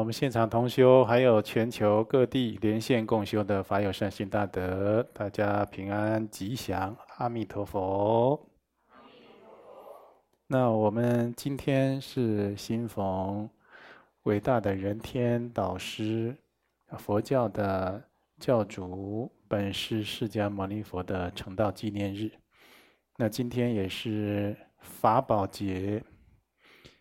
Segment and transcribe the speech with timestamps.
[0.00, 8.48] 我们现场同修，还有全球各地连线共修的法友善心大德，大家平安吉祥，阿弥陀佛。
[10.46, 13.46] 那我们今天是新逢
[14.22, 16.34] 伟大的人天导师，
[16.96, 18.02] 佛教的
[18.38, 22.30] 教主本师释迦牟尼佛的成道纪念日。
[23.18, 26.02] 那今天也是法宝节，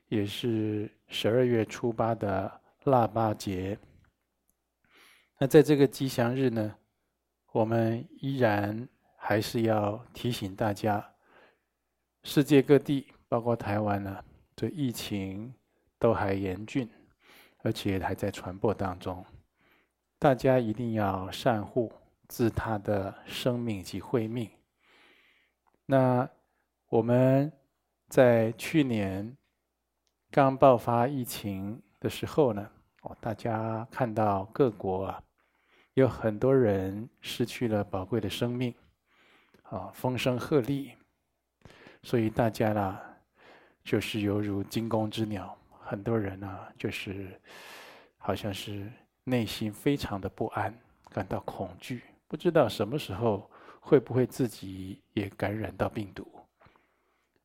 [0.09, 3.79] 也是十二月初八的腊八节。
[5.37, 6.75] 那在这个吉祥日呢，
[7.53, 11.13] 我们依然还是要提醒大家，
[12.23, 14.23] 世界各地，包括台湾呢，
[14.55, 15.53] 这疫情
[15.97, 16.89] 都还严峻，
[17.59, 19.25] 而且还在传播当中。
[20.17, 21.93] 大家一定要善护
[22.27, 24.49] 自他的生命及慧命。
[25.85, 26.29] 那
[26.89, 27.49] 我们
[28.09, 29.37] 在去年
[30.29, 32.69] 刚爆发疫情的时候呢，
[33.01, 35.23] 哦，大家看到各国啊，
[35.93, 38.73] 有很多人失去了宝贵的生命，
[39.63, 40.91] 啊，风声鹤唳，
[42.03, 42.99] 所以大家呢，
[43.83, 47.39] 就是犹如惊弓之鸟，很多人呢，就是
[48.17, 48.91] 好像是
[49.23, 50.73] 内心非常的不安，
[51.09, 53.49] 感到恐惧，不知道什么时候。
[53.81, 56.27] 会不会自己也感染到病毒？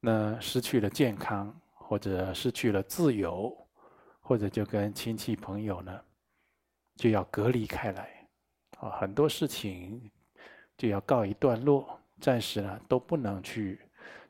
[0.00, 3.56] 那失去了健康，或者失去了自由，
[4.26, 6.00] 或者就跟亲戚朋友呢，
[6.96, 8.26] 就要隔离开来，
[8.78, 10.10] 啊，很多事情
[10.78, 13.78] 就要告一段落，暂时呢都不能去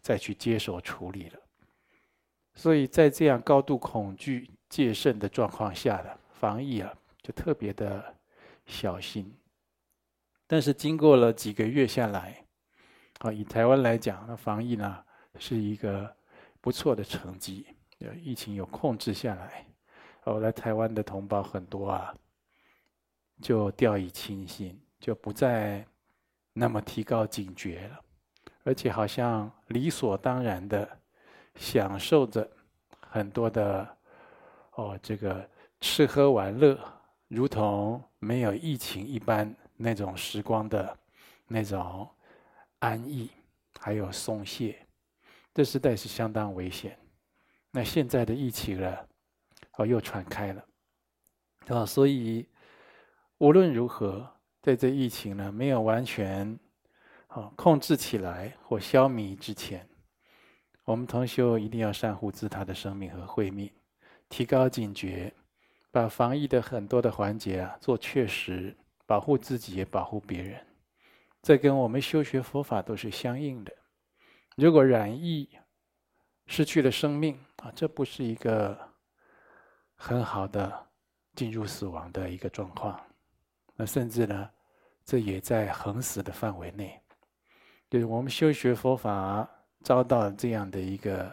[0.00, 1.38] 再去接手处理了。
[2.54, 6.92] 所以在这样高度恐惧、戒慎的状况下呢防疫啊，
[7.22, 8.12] 就特别的
[8.66, 9.32] 小心。
[10.48, 12.44] 但是经过了几个月下来，
[13.20, 15.04] 啊，以台湾来讲，那防疫呢
[15.38, 16.12] 是一个
[16.60, 17.64] 不错的成绩，
[18.20, 19.64] 疫情有控制下来。
[20.24, 22.14] 后来台湾的同胞很多啊，
[23.40, 25.86] 就掉以轻心，就不再
[26.52, 28.00] 那么提高警觉了，
[28.64, 30.88] 而且好像理所当然的
[31.56, 32.50] 享受着
[33.00, 33.96] 很多的
[34.72, 35.48] 哦，这个
[35.80, 36.78] 吃喝玩乐，
[37.28, 39.54] 如同没有疫情一般。
[39.76, 40.96] 那种时光的，
[41.48, 42.08] 那种
[42.78, 43.28] 安逸，
[43.80, 44.86] 还有松懈，
[45.52, 46.96] 这实在是相当危险。
[47.72, 49.08] 那现在的疫情了，
[49.76, 50.64] 哦，又传开了，
[51.68, 52.48] 啊，所以
[53.38, 54.28] 无论如何，
[54.62, 56.58] 在这疫情呢没有完全
[57.28, 59.88] 啊控制起来或消弭之前，
[60.84, 63.70] 我们同修一定要善护自他的生命和慧命，
[64.28, 65.32] 提高警觉，
[65.90, 68.76] 把防疫的很多的环节啊做确实。
[69.06, 70.66] 保护自己也保护别人，
[71.42, 73.70] 这跟我们修学佛法都是相应的。
[74.56, 75.46] 如果染疫
[76.46, 78.93] 失去了生命啊，这不是一个
[79.94, 80.86] 很好的
[81.34, 83.00] 进入死亡的一个状况。
[83.76, 84.50] 那甚至呢，
[85.04, 87.00] 这也在横死的范围内。
[87.90, 89.48] 就是我们修学佛法
[89.82, 91.32] 遭到这样的一个，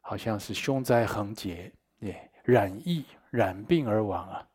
[0.00, 4.46] 好像是凶灾横劫，也染疫染病而亡啊。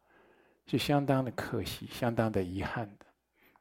[0.66, 3.06] 是相当的可惜，相当的遗憾的，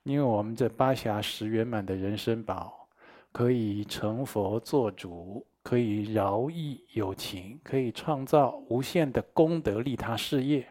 [0.05, 2.89] 因为我们这八暇十圆满的人生宝，
[3.33, 10.69] 可以成佛做主，可以饶益有情，可以创造无限的功德利他事业，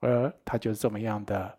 [0.00, 1.58] 而他就这么样的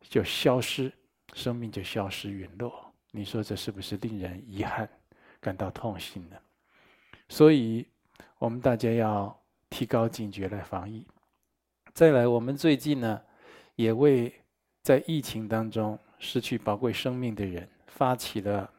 [0.00, 0.92] 就消失，
[1.32, 2.92] 生命就消失陨落。
[3.10, 4.88] 你说这是不是令人遗憾，
[5.40, 6.36] 感到痛心呢？
[7.28, 7.86] 所以，
[8.38, 9.36] 我们大家要
[9.70, 11.06] 提高警觉来防疫。
[11.92, 13.22] 再来，我们最近呢，
[13.76, 14.32] 也为
[14.82, 18.70] 在疫情当中失去宝贵生命的人发起了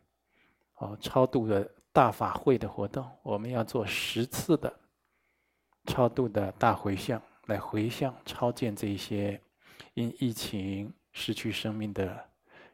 [0.75, 3.09] 哦超度的大法会的活动。
[3.23, 4.71] 我们要做十次的
[5.85, 9.39] 超度的大回向，来回向超荐这一些
[9.93, 12.21] 因疫情失去生命的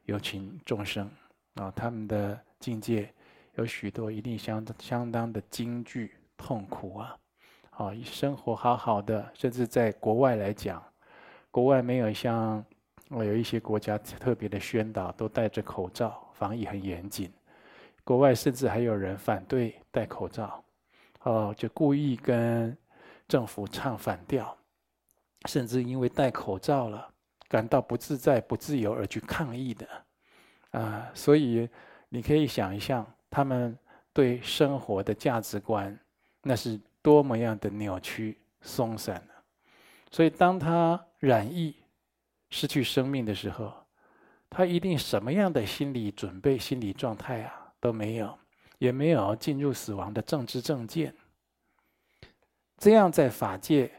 [0.05, 1.07] 有情众生
[1.53, 3.13] 啊，他们的境界
[3.53, 7.15] 有许多一定相相当的惊惧痛苦啊。
[7.69, 10.83] 啊，生活好好的，甚至在国外来讲，
[11.51, 12.65] 国外没有像
[13.09, 17.31] 我有一些国家特别的宣导，都戴着口罩，防疫很严谨。
[18.03, 20.63] 国外甚至还有人反对戴口罩，
[21.23, 22.75] 哦，就故意跟
[23.27, 24.57] 政府唱反调，
[25.45, 27.07] 甚至因为戴口罩了
[27.47, 29.87] 感到不自在、不自由而去抗议的，
[30.71, 31.69] 啊，所以
[32.09, 33.77] 你可以想一想，他们
[34.13, 35.97] 对生活的价值观，
[36.41, 36.79] 那是。
[37.03, 39.33] 多么样的扭曲松散呢？
[40.11, 41.75] 所以当他染疫、
[42.51, 43.73] 失去生命的时候，
[44.47, 48.39] 他一定什么样的心理准备、心理状态啊都没有，
[48.77, 51.13] 也没有进入死亡的正知正见。
[52.77, 53.91] 这样在法界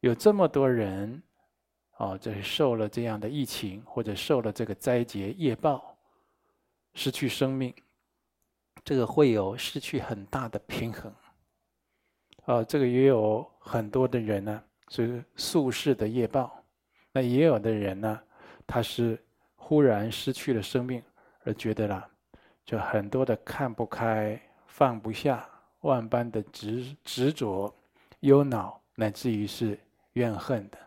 [0.00, 1.22] 有这么多人，
[1.96, 5.96] 哦，这受了这样的疫情，或者受了这个灾劫业报，
[6.94, 7.74] 失去生命，
[8.84, 11.14] 这个会有失去很大的平衡。
[12.46, 16.64] 哦，这个也有很多的人呢，是宿世的业报，
[17.12, 18.20] 那也有的人呢，
[18.66, 19.22] 他是
[19.54, 21.02] 忽然失去了生命，
[21.44, 22.09] 而觉得啦，
[22.70, 25.44] 就很多的看不开、放不下，
[25.80, 27.74] 万般的执执着、
[28.20, 29.76] 忧恼，乃至于是。
[30.14, 30.78] 怨恨的，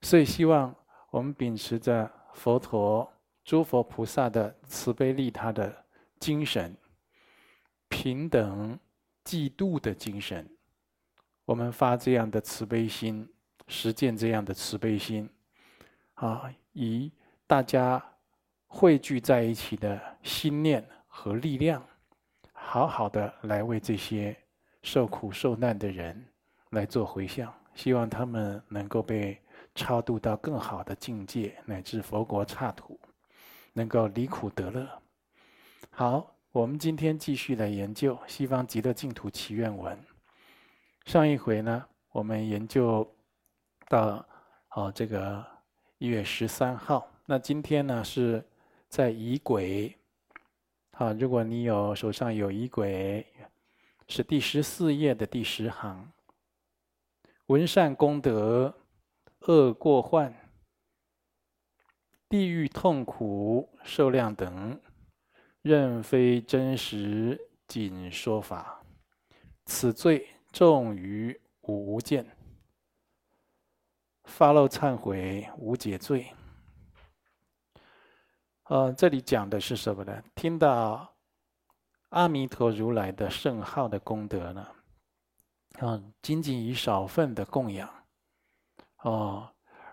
[0.00, 0.72] 所以希望
[1.10, 3.12] 我们秉持着佛陀、
[3.44, 5.84] 诸佛菩萨的慈悲利他的
[6.20, 6.74] 精神，
[7.88, 8.78] 平等
[9.24, 10.48] 济度的精神，
[11.44, 13.28] 我们发这样的慈悲心，
[13.66, 15.28] 实践这样的慈悲心，
[16.14, 17.10] 啊，以
[17.48, 18.00] 大家
[18.68, 21.84] 汇聚在一起的心念和力量，
[22.52, 24.36] 好好的来为这些
[24.82, 26.24] 受苦受难的人
[26.70, 27.52] 来做回向。
[27.74, 29.40] 希望他们能够被
[29.74, 33.00] 超度到更好的境界，乃至佛国刹土，
[33.72, 34.86] 能够离苦得乐。
[35.90, 39.96] 好，我们今天继续来研究《西方极乐净土祈愿文》。
[41.10, 43.10] 上一回呢，我们研究
[43.88, 44.24] 到
[44.74, 45.44] 哦这个
[45.98, 47.08] 一月十三号。
[47.24, 48.46] 那今天呢是
[48.88, 49.96] 在仪轨。
[50.94, 53.26] 好，如果你有手上有仪轨，
[54.08, 56.12] 是第十四页的第十行。
[57.46, 58.74] 闻善功德，
[59.40, 60.34] 恶过患，
[62.28, 64.78] 地狱痛苦受量等，
[65.62, 68.84] 任非真实，仅说法。
[69.64, 72.36] 此罪重于无间，
[74.24, 76.26] 发露忏悔，无解罪。
[78.72, 80.22] 呃，这里讲的是什么呢？
[80.34, 81.06] 听到
[82.08, 84.66] 阿弥陀如来的圣号的功德呢？
[85.80, 87.86] 啊，仅仅以少分的供养，
[89.02, 89.46] 哦，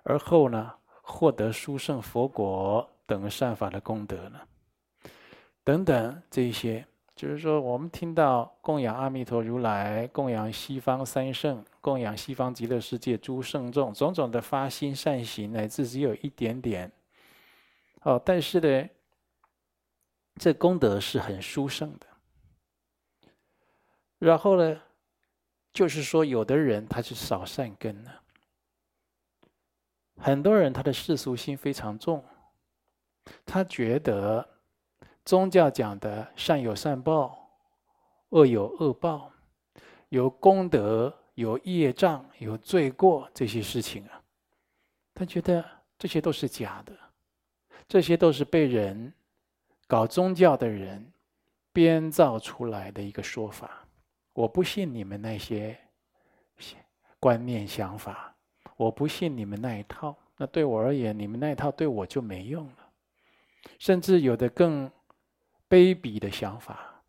[0.03, 0.71] 而后呢，
[1.01, 4.39] 获得殊胜佛果等善法的功德呢，
[5.61, 16.89] 等等这些，就是说，我们听到供养阿弥陀如来，供养西方三圣，供养西方极乐世界诸圣众，种种的发心善行，乃至只有一点点，
[18.01, 18.89] 哦，但是呢，
[20.35, 22.07] 这功德是很殊胜的，
[24.17, 24.81] 然后呢，
[25.73, 28.11] 就是说，有的人他是少善根呢，
[30.17, 32.23] 很多人他的世俗心非常重，
[33.45, 34.47] 他觉得
[35.25, 37.51] 宗教讲的善有善报，
[38.29, 39.31] 恶有恶报，
[40.07, 44.23] 有功德、有业障、有罪过这些事情啊，
[45.13, 45.63] 他觉得
[45.97, 46.97] 这些都是假的，
[47.89, 49.11] 这些都是被人
[49.87, 51.11] 搞宗教的人
[51.73, 53.85] 编造出来的一个说法。
[54.33, 55.77] 我不信你们那些
[57.19, 58.33] 观念想法，
[58.77, 60.15] 我不信你们那一套。
[60.37, 62.91] 那对我而言，你们那一套对我就没用了。
[63.79, 64.89] 甚至有的更
[65.67, 67.03] 卑鄙的想法，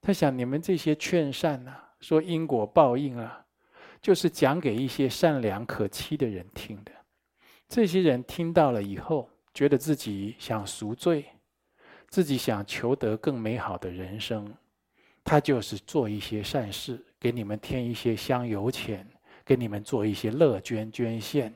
[0.00, 3.44] 他想你们这些劝善啊，说因果报应啊，
[4.00, 6.92] 就是讲给一些善良可欺的人听的。
[7.66, 11.26] 这些人听到了以后，觉得自己想赎罪，
[12.08, 14.52] 自己想求得更美好的人生。
[15.24, 19.06] 他就是做一些善事，给你们添一些香油钱，
[19.44, 21.54] 给你们做一些乐捐捐献。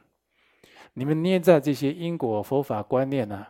[0.92, 3.46] 你们捏造这些因果佛法观念呢，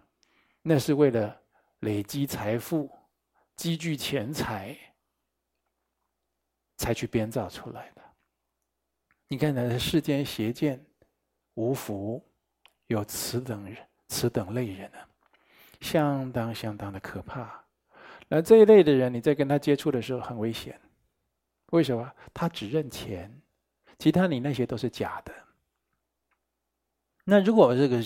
[0.62, 1.38] 那是为了
[1.81, 2.91] 累积财富、
[3.55, 4.76] 积聚钱财，
[6.76, 8.03] 才去编造出来的。
[9.29, 10.83] 你看，那世间邪见
[11.55, 12.25] 无福，
[12.87, 13.76] 有此等人、
[14.09, 15.07] 此等类人啊，
[15.81, 17.63] 相当相当的可怕。
[18.29, 20.79] 那这一类的人，你在跟他接触的时候很危险。
[21.71, 22.11] 为什么？
[22.33, 23.31] 他只认钱，
[23.99, 25.33] 其他你那些都是假的。
[27.25, 28.01] 那如果这个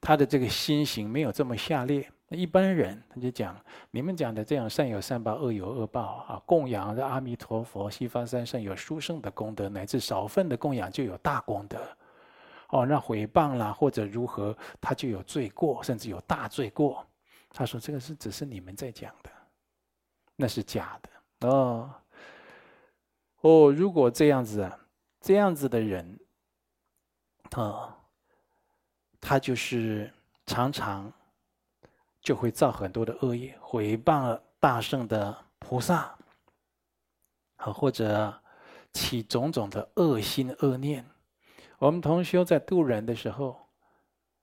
[0.00, 3.54] 他的这个心行没有这么下劣，那一般人他就讲：
[3.90, 6.42] 你们讲的这样善有善报，恶有恶报啊！
[6.46, 11.78] 供养的阿弥陀佛、西方三圣有殊胜的功德，乃至少分的供养就有大功德。
[12.72, 17.06] 哦，那毁谤啦或者如何，他就有罪过，甚至有大罪过。
[17.50, 19.30] 他说：这个是只是你们在讲的。
[20.36, 21.94] 那是假的哦
[23.42, 24.78] 哦，如果这样子啊，
[25.20, 26.18] 这样子的人，
[27.50, 27.94] 啊，
[29.20, 30.10] 他就是
[30.46, 31.12] 常常
[32.22, 36.16] 就会造很多的恶业，毁谤大圣的菩萨，
[37.56, 38.42] 啊，或者
[38.94, 41.04] 起种种的恶心恶念。
[41.82, 43.58] 我们同修在度人的时候，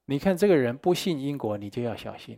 [0.03, 2.37] 你看这个人不信因果，你就要小心。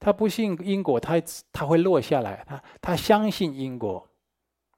[0.00, 1.22] 他不信因果，他
[1.52, 2.42] 他会落下来。
[2.48, 4.08] 他他相信因果，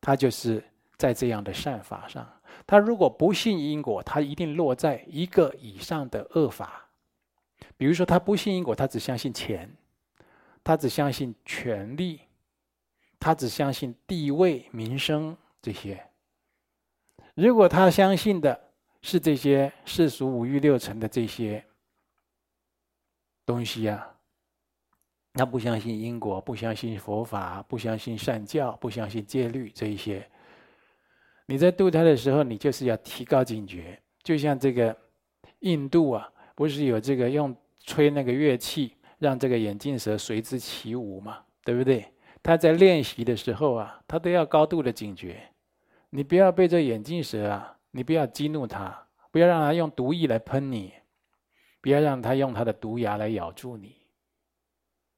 [0.01, 0.61] 他就是
[0.97, 2.29] 在这样的善法上。
[2.67, 6.89] 他如果不信因果，他一定落在一个以上的恶法。
[7.77, 9.73] 比如说，他不信因果，他只相信钱，
[10.65, 12.23] 他只相信权力，
[13.21, 16.05] 他只相信地位、名声这些。
[17.35, 18.70] 如果他相信的
[19.03, 21.65] 是这些世俗五欲六尘的这些
[23.47, 24.15] 东西啊，
[25.35, 30.29] 他不相信因果，不相信佛法，不相信善教，不相信戒律这一些。
[31.47, 34.01] 你在度他的时候，你就是要提高警觉。
[34.23, 34.97] 就像这个
[35.61, 42.13] 印度啊，不是有这个用吹那个乐器，让这个眼镜蛇随之起舞嘛，对不对？
[42.43, 45.43] 他在练习的时候啊，他都要高度的警觉。
[46.11, 50.93] 你不要被这眼镜蛇啊，你不要激怒他，不要让他用毒液来喷你，
[51.81, 53.97] 不要让他用他的毒牙来咬住你。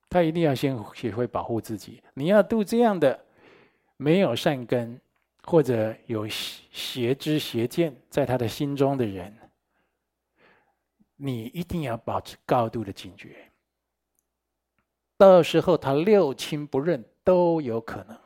[0.09, 2.03] 他一定要先学会保护自己。
[2.15, 3.25] 你要度这样的
[3.97, 5.01] 没有善根
[5.43, 9.35] 或者有邪知邪见在他的心中的人，
[11.17, 13.51] 你一定要保持高度的警觉。
[15.17, 18.19] 到时候他六亲不认都有可能。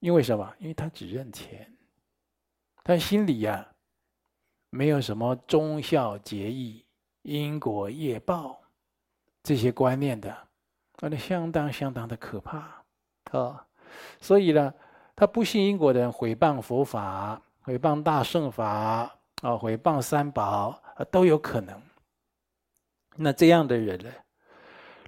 [0.00, 0.54] 因为什么？
[0.58, 1.72] 因为他只认钱，
[2.88, 3.68] 但心里呀、
[4.70, 6.82] 没有什么忠孝节义、
[7.20, 8.58] 因果业报
[9.42, 10.34] 这些观念的，
[11.00, 12.82] 那相当相当的可怕
[13.32, 13.66] 啊、
[14.22, 14.72] 所以呢，
[15.14, 18.66] 他不信因果的人毁谤佛法、毁谤大圣法
[19.42, 21.78] 啊、毁谤三宝啊，都有可能。
[23.16, 24.10] 那这样的人呢，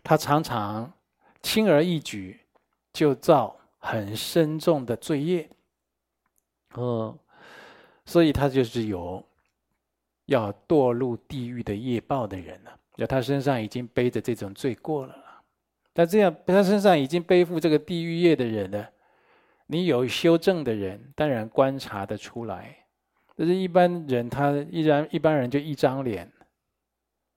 [0.02, 0.92] 他常常
[1.40, 2.38] 轻而易举
[2.92, 3.56] 就造。
[3.82, 5.49] 很深重的罪业，
[6.75, 7.18] 哦，
[8.04, 9.25] 所以他就是有
[10.26, 12.76] 要堕入地狱的业报的人了。
[12.97, 15.16] 就他身上已经背着这种罪过了。
[15.95, 18.87] 他这样，他身上已经背负这个地狱业的人呢，
[19.66, 22.76] 你有修正的人，当然观察得出来。
[23.37, 26.30] 但是一般人，他依然一般人就一张脸，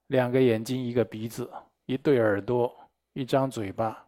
[0.07, 1.49] 两个眼睛，一个鼻子，
[1.85, 4.05] 一对耳朵，一张嘴巴。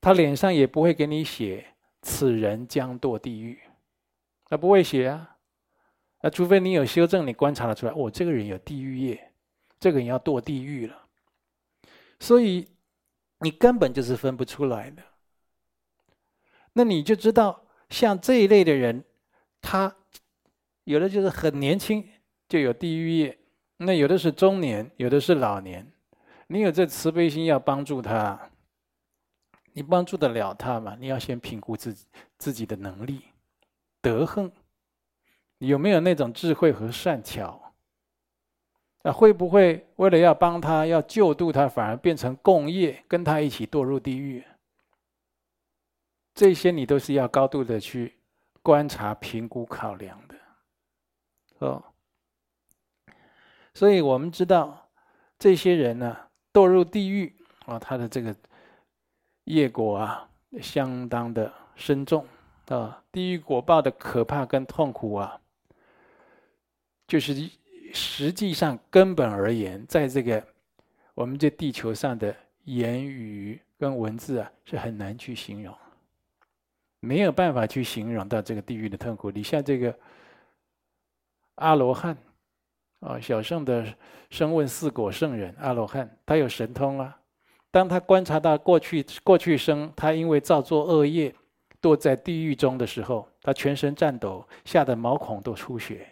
[0.00, 1.64] 他脸上也不会给你写
[2.02, 3.58] “此人将堕地狱”，
[4.48, 5.37] 他不会写啊。
[6.20, 9.32] 那除非你有修正，你观察得出来，哦，这个人有地狱业，
[9.78, 11.06] 这个人要堕地狱了。
[12.18, 12.68] 所以
[13.40, 15.02] 你根本就是分不出来的。
[16.72, 19.04] 那你就知道，像这一类的人，
[19.60, 19.96] 他
[20.84, 22.08] 有的就是很年轻
[22.48, 23.38] 就有地狱业，
[23.76, 25.92] 那有的是中年，有的是老年。
[26.48, 28.50] 你有这慈悲心，要帮助他。
[29.74, 30.96] 你帮助得了他吗？
[30.98, 32.06] 你要先评估自己
[32.36, 33.22] 自己的能力、
[34.00, 34.50] 德行，
[35.58, 37.74] 有没有那种智慧和善巧？
[39.02, 44.44] 那会不会为了要帮他、要救度他，反而变成共业，跟他一起堕入地狱？
[46.34, 48.14] 这些你都是要高度的去
[48.62, 50.34] 观察、评估、考量的，
[51.58, 51.84] 哦。
[53.74, 54.88] 所以我们知道，
[55.38, 56.16] 这些人呢，
[56.52, 57.36] 堕入地狱
[57.66, 58.34] 啊，他的这个。
[59.44, 60.28] 业果啊，
[60.60, 62.26] 相当的深重
[62.66, 63.02] 啊！
[63.10, 65.40] 地狱果报的可怕跟痛苦啊，
[67.08, 67.50] 就是
[67.92, 70.40] 实际上根本而言，在这个
[71.14, 75.74] 我们这地球上的言语跟文字啊，是很难去形容，
[77.00, 79.30] 没有办法去形容到这个地狱的痛苦。
[79.30, 79.98] 你像这个
[81.54, 82.14] 阿罗汉
[83.00, 83.86] 啊，小圣的
[84.28, 87.18] 声问四果圣人阿罗汉，他有神通啊。
[87.70, 91.34] 当他观察到过去过去生，他因为造作恶业，
[91.80, 96.06] 堕在地狱中的时候，他全身颤抖，吓得毛孔都出血。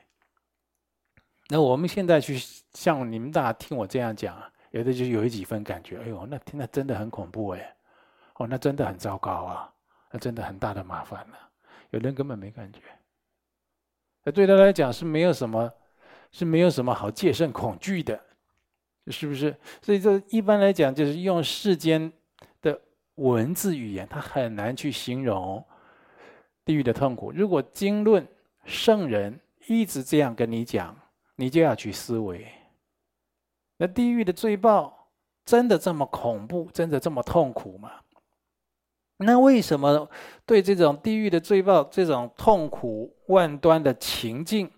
[1.49, 2.37] 那我们现在去
[2.73, 4.37] 像你们大家听我这样讲，
[4.71, 7.77] 有的就有几分感觉，哎呦，那听那真的很恐怖哎，
[8.37, 9.73] 哦，那真的很糟糕啊，
[10.11, 11.39] 那真的很大的麻烦了。
[11.91, 12.81] 有人根本没感觉，
[14.25, 15.73] 那对他来讲是没有什么，
[16.33, 18.21] 是没有什么好戒慎恐惧的。
[19.09, 19.57] 是不是？
[19.81, 22.13] 所以这一般来讲，就是用世间
[22.61, 22.77] 的
[23.15, 25.65] 文字语言，他很难去形容
[26.65, 27.31] 地狱的痛苦。
[27.31, 28.27] 如果经论
[28.65, 29.39] 圣人
[29.69, 30.93] 一直这样跟你讲，
[31.37, 32.47] 你就要去思维：
[33.77, 35.09] 那地狱的罪报
[35.45, 37.93] 真的这么恐怖，真的这么痛苦吗？
[39.19, 40.09] 那为什么
[40.45, 44.71] 对这种地狱的罪报、这种痛苦万端的情境，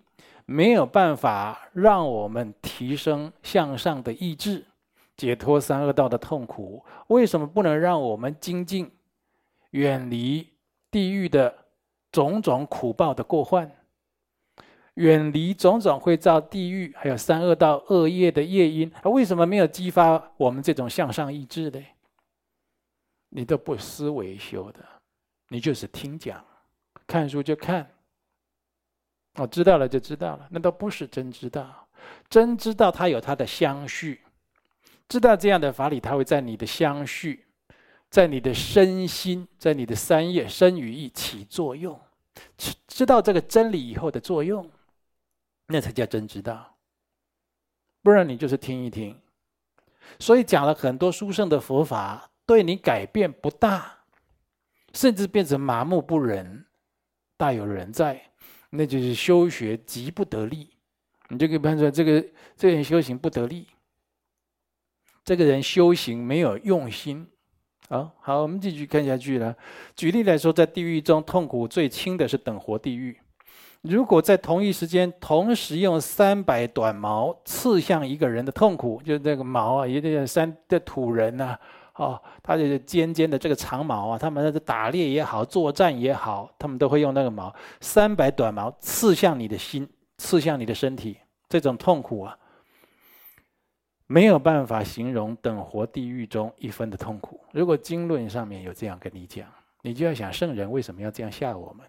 [0.45, 4.65] 没有办法让我们提升向上的意志，
[5.17, 6.85] 解脱三恶道的痛苦。
[7.07, 8.89] 为什么不能让我们精进，
[9.71, 10.47] 远离
[10.89, 11.53] 地狱的
[12.11, 13.69] 种种苦报的过患，
[14.99, 18.91] 远离种种会造地狱还有三恶道恶业的业因？
[19.05, 21.81] 为什么没有激发我们这种向上意志呢？
[23.29, 24.85] 你都不思维修的，
[25.47, 26.43] 你就是听讲，
[27.07, 27.89] 看书就看。
[29.35, 31.87] 我知道了就知道了，那都不是真知道。
[32.29, 34.19] 真知道它有它的相续，
[35.07, 37.45] 知道这样的法理，它会在你的相续，
[38.09, 41.97] 在你的身心，在你的三业身语意起作用。
[42.87, 44.69] 知道这个真理以后的作用，
[45.69, 46.75] 那才叫真知道。
[48.01, 49.17] 不然你就是听一听。
[50.17, 53.99] 所以讲了很多书圣的佛法，对你改变不大，
[54.93, 56.65] 甚至变成麻木不仁，
[57.37, 58.31] 大有人在，
[58.71, 60.71] 那就是修学极不得力。
[61.27, 63.67] 你就可以判断这个这个人修行不得力，
[65.23, 67.29] 这个人修行没有用心。
[67.87, 69.55] 好，好，我们继续看下去了。
[69.95, 73.19] 举例来说，在地狱中痛苦最轻的是等活地狱。
[73.81, 81.57] 如果在同一时间同时用三百短矛刺向一个人的痛苦，就是这个矛啊，一个三的土人呐，
[81.95, 89.87] 哦，他这个尖尖的这个长矛啊，他们在打猎也好，作战也好，他们都会用那个矛，三百短矛刺向你的心。
[90.21, 91.17] 刺向你的身体，
[91.47, 92.37] 这种痛苦啊，
[94.05, 97.39] 没有办法形容等活地狱中一分的痛苦。
[97.53, 99.47] 如果经论上面有这样跟你讲，
[99.81, 101.87] 你就要想圣人为什么要这样吓我们？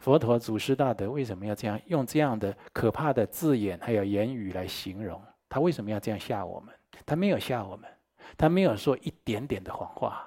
[0.00, 5.22] 佛陀祖师大德为什么要这样用这样的可怕的字眼还有言语来形容？
[5.48, 6.74] 他为什么要这样吓我们？
[7.04, 7.88] 他没有吓我们，
[8.36, 10.26] 他没有说一点点的谎话。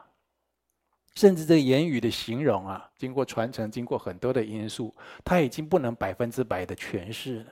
[1.15, 7.51] 甚至这个言语的形容啊，经过传承，经过很多的因素，他已经不能百分之百的诠释了。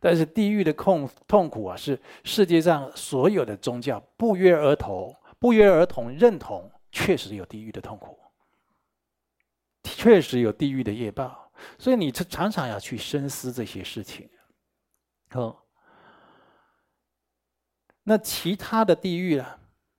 [0.00, 8.18] 但是地狱的痛痛苦啊，是世界上所有的宗教不约而同、不约而同认同，确实有地狱的痛苦，
[9.84, 11.52] 确实有地狱的业报。
[11.78, 14.28] 所以你常常要去深思这些事情。
[15.34, 15.56] 哦，
[18.02, 19.58] 那其他的地狱啊，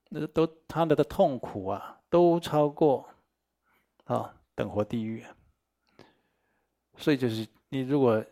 [0.10, 1.94] 那都他的的痛苦啊。
[2.08, 3.10] 都超过，
[4.06, 5.26] 啊，等活地狱，
[6.96, 8.24] 所以就是你如果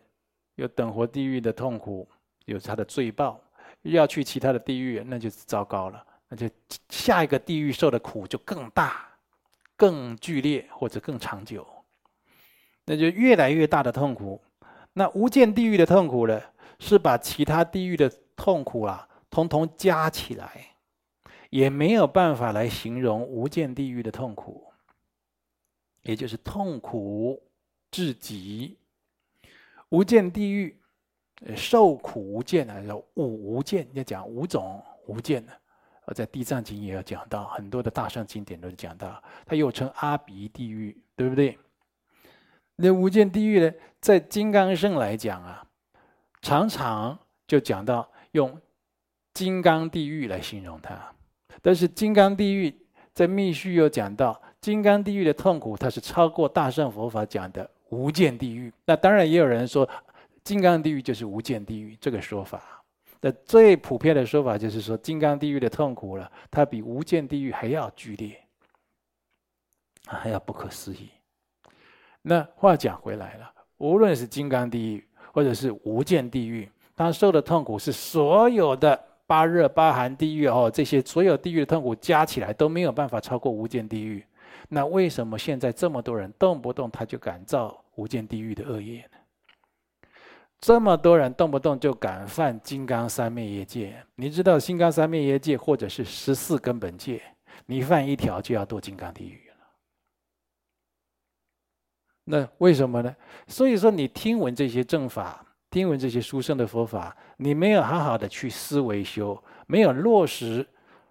[0.54, 2.08] 有等活地狱的痛苦，
[2.46, 3.38] 有他的罪报，
[3.82, 6.48] 要去其他的地狱，那就糟糕了，那就
[6.88, 9.06] 下一个地狱受的苦就更大、
[9.76, 11.66] 更剧烈或者更长久，
[12.84, 14.40] 那就越来越大的痛苦。
[14.92, 16.40] 那无间地狱的痛苦呢，
[16.78, 20.70] 是把其他地狱的痛苦啊，通通加起来。
[21.50, 24.72] 也没有办法来形容无间地狱的痛苦，
[26.02, 27.40] 也就是痛苦
[27.92, 28.76] 至极。
[29.90, 30.76] 无间地狱
[31.54, 35.52] 受苦无间啊，叫五无间，要讲五种无间呢。
[36.06, 41.58] 而在地藏经也有讲到，很多的大乘经典都讲到，它又称阿鼻地狱，对不对？
[42.76, 45.64] 那无间地狱呢，在金刚圣来讲啊，
[46.42, 48.60] 常常就讲到用
[49.32, 50.98] 金刚地狱来形容它。
[51.62, 52.74] 但是金刚地狱
[53.12, 58.72] 在密续又讲到，金刚地狱的痛苦，它是超过大乘佛法讲的无间地狱。
[58.84, 59.88] 那当然也有人说，
[60.42, 62.83] 金刚地狱就是无间地狱这个说法。
[63.24, 68.38] 那最普遍的说法就是说，金刚地狱的痛苦了，它比无间地狱还要剧烈，
[70.04, 71.08] 还要不可思议。
[72.20, 79.02] 那话讲回来了，无论是金刚地狱或者是无间地狱，它受的痛苦是所有的。
[79.26, 84.22] 八热八寒地狱哦，这些所有地狱的痛苦加起来都没有办法超过无间地狱。
[84.68, 89.18] 那为什么现在这么多人动不动他就敢造无间地狱的恶业呢？
[90.60, 94.04] 这么多人动不动就敢犯金刚三昧耶戒？
[94.14, 97.22] 你知道金刚三昧耶戒或者是十四根本戒，
[97.66, 99.54] 你犯一条就要堕金刚地狱了。
[102.24, 103.14] 那为什么呢？
[103.46, 105.44] 所以说你听闻这些正法。
[105.70, 109.36] 听闻这些书生的佛法，你没有好好的去思维修，
[109.66, 110.64] 没有落实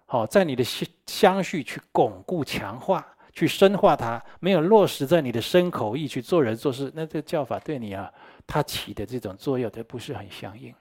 [0.06, 8.10] 好在你的相相续去巩固、强化、去深化它，没有落实在你的身口意去做人做事，那这个教法对你啊，
[8.46, 10.74] 它起的这种作用，它不是很相应。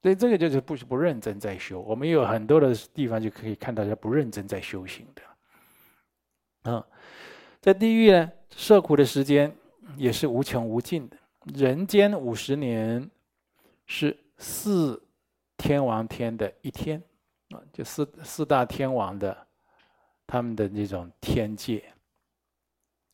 [0.00, 1.80] 所以这个就是不是不认真在修。
[1.80, 5.22] 我们有很多的地方就可以看到，他不认真在修行的。
[6.64, 6.84] 嗯，
[7.60, 9.52] 在地狱呢，受苦的时间
[9.96, 11.16] 也是无穷无尽的。
[11.54, 13.10] 人间五十年
[13.86, 15.02] 是四
[15.56, 17.02] 天王天的一天
[17.50, 19.36] 啊，就四四大天王的
[20.28, 21.82] 他们的那种天界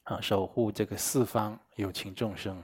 [0.02, 2.62] 啊，守护这个四方有情众生。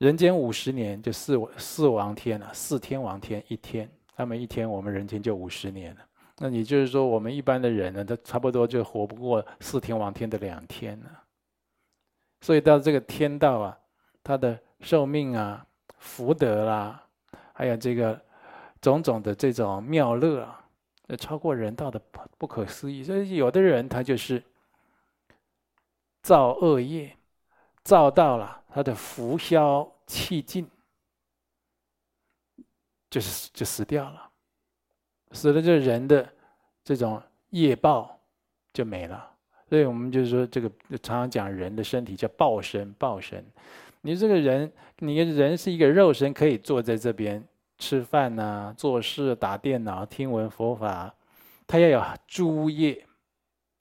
[0.00, 6.00] 人间五十年就四四王天了，四天王天一天，他们一天，我们人间就五十年了。
[6.38, 11.22] 那也就是说，我们一般的人呢，他差不多就活不过四天王天的两天了。
[12.40, 13.76] 所以到这个天道啊。
[14.22, 17.02] 他的寿命啊，福德啦、
[17.54, 18.20] 还有这个
[18.78, 20.62] 种种的这种妙乐啊，
[21.18, 21.98] 超过人道的
[22.36, 23.02] 不可思议。
[23.02, 24.42] 所以有的人他就是
[26.22, 27.16] 造恶业，
[27.82, 30.66] 造到了他的福消气尽，
[33.10, 34.30] 就是就死掉了，
[35.32, 36.32] 死了，这人的
[36.84, 38.18] 这种业报
[38.72, 39.28] 就没了。
[39.68, 40.68] 所以我们就是说，这个
[41.02, 43.44] 常常讲人的身体叫报身，报身。
[44.00, 47.46] 你这个人，你人是一个肉身，可以坐在这边
[47.78, 51.14] 吃饭呐、做事、打电脑、听闻佛法，
[51.66, 53.06] 他要有诸业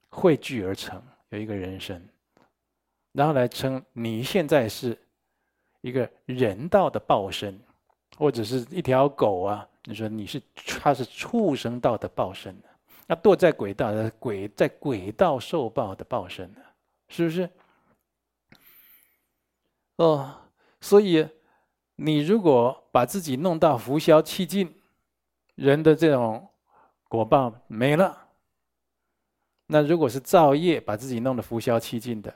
[0.10, 2.08] 汇聚而成，有一个人身，
[3.20, 4.98] 然后来称你现在是
[5.82, 7.60] 一个人道的报身，
[8.18, 10.42] 或者是一条狗啊，你说你是
[10.80, 12.58] 它是畜生道的报身，
[13.08, 16.62] 那堕在鬼道的鬼在鬼道受报的报身呢，
[17.10, 17.50] 是不是？
[19.98, 20.34] 哦，
[20.80, 21.28] 所以
[21.98, 24.74] 你如果把自己弄到福消气尽，
[25.56, 26.48] 人的这种
[27.10, 28.30] 果报没了。
[29.68, 32.34] 那如果是造业把自己弄得福消气尽的，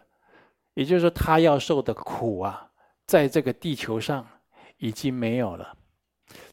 [0.74, 2.72] 也就是说他要受的苦啊，
[3.06, 4.28] 在这个地球上
[4.78, 5.76] 已经没有了，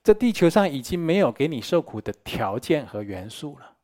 [0.03, 3.77] 这地球上已经没有给你受苦的条件和元素了。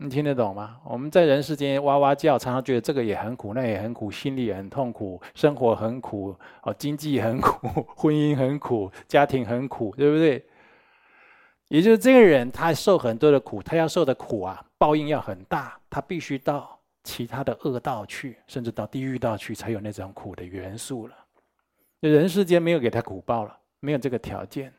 [0.00, 0.76] 你听得懂吗？
[0.84, 10.46] 我们在人世间哇哇叫，常常觉得这个也很苦，那也很苦，心里也很痛苦，生活很苦，哦，经济很苦， 婚姻很苦，家庭很苦，对不对？
[11.66, 21.16] 也就是这个人，他受很多的苦，他要受的苦啊，报应要很大，他必须到其他的恶道去，甚至到地狱道去，才有那种苦的元素了。
[22.00, 24.72] 人世间没有给他苦报了，没有这个条件，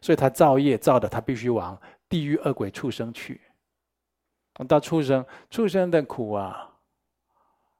[0.00, 3.40] 所以他造业造的，他必须往地狱恶鬼畜生去。
[4.68, 6.70] 到畜生，畜生的苦啊，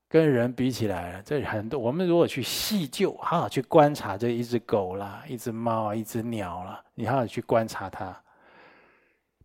[0.09, 1.79] 跟人比起来，这很多。
[1.79, 8.18] 我们如果去细究，好好去观察这一只狗啦，一只猫啊，一只鸟啦，你好好去观察它，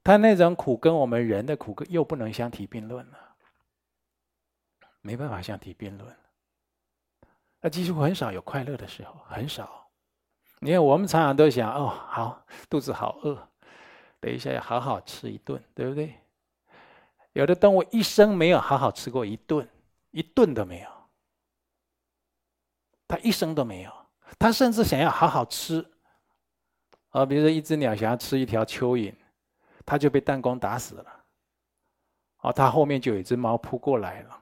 [0.02, 3.18] 它那种苦跟我们人的苦又不能相提并论了，
[5.06, 6.18] 没办法相提并论。
[7.62, 9.88] 那几乎很少有快乐的时候，很少。
[10.60, 13.48] 你看，我们常常都想，哦，好，肚子好饿，
[14.20, 16.16] 等一下要好好吃一顿，对不对？
[17.34, 19.70] 有的动物一生没有好好吃过一顿，
[20.10, 20.90] 一顿都没有。
[23.08, 23.92] 它一生都没有，
[24.40, 25.86] 它甚至想要好好吃。
[27.10, 29.14] 啊，比如说一只鸟想要吃一条蚯蚓，
[29.86, 31.26] 它就被弹弓打死了。
[32.40, 34.42] 哦，它后面就有一只猫扑过来了，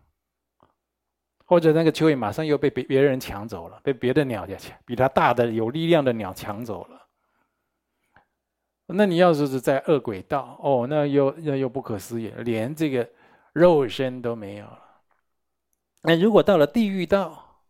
[1.53, 6.99] 或者那个蚯蚓马上又被别别人抢走了，被别的鸟家抢，比它大的有力量的鸟抢走了。
[8.87, 13.07] 那你要是是在恶鬼道哦，那又那又不可思议，连这个
[13.51, 14.79] 肉身都没有了。
[16.01, 17.61] 那如果到了地狱道，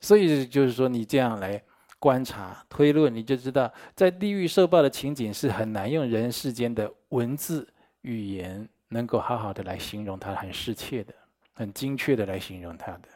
[0.00, 1.62] 所以就是说你这样来
[2.00, 11.14] 观察推论，你就知道在地狱受报的情景是很难用人世间的文字语言能够好好的来形容它，很适切的、
[11.54, 13.08] 很精确的来形容它的。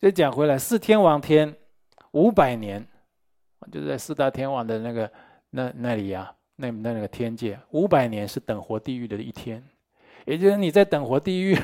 [0.00, 1.56] 再讲回来，四天王天
[2.12, 2.86] 五百年，
[3.70, 5.10] 就在四大天王的那个。
[5.54, 9.62] 那那里呀、啊，那那那个天界五百年是等活地狱的一天，
[10.24, 11.54] 也就是你在等活地狱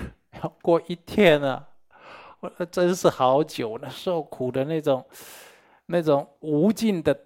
[0.43, 1.67] 要过一天啊，
[2.41, 5.03] 我真是好久了，受苦的那种
[5.87, 7.19] 那种无尽的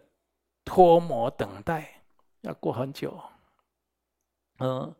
[0.64, 2.04] 拖磨等待，
[2.42, 3.20] 要过很久。
[4.60, 4.94] 嗯，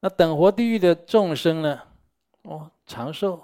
[0.00, 1.82] 那等活地狱的众生呢？
[2.42, 3.40] 哦，长寿